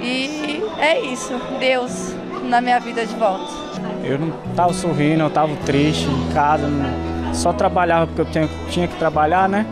e 0.00 0.62
é 0.78 1.00
isso, 1.00 1.32
Deus 1.60 2.14
na 2.48 2.60
minha 2.60 2.80
vida 2.80 3.06
de 3.06 3.14
volta. 3.14 3.50
Eu 4.02 4.18
não 4.18 4.32
estava 4.50 4.72
sorrindo, 4.72 5.22
eu 5.22 5.28
estava 5.28 5.54
triste 5.64 6.06
em 6.06 6.32
casa, 6.32 6.68
só 7.32 7.52
trabalhava 7.52 8.06
porque 8.06 8.20
eu 8.20 8.26
tinha, 8.26 8.48
tinha 8.68 8.88
que 8.88 8.96
trabalhar, 8.96 9.48
né? 9.48 9.64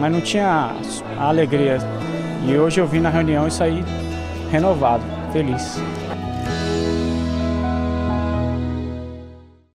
Mas 0.00 0.10
não 0.10 0.20
tinha 0.20 0.70
a 1.18 1.28
alegria. 1.28 1.78
E 2.46 2.56
hoje 2.56 2.80
eu 2.80 2.86
vim 2.86 3.00
na 3.00 3.10
reunião 3.10 3.46
e 3.46 3.50
saí 3.50 3.84
renovado, 4.50 5.02
feliz. 5.32 5.78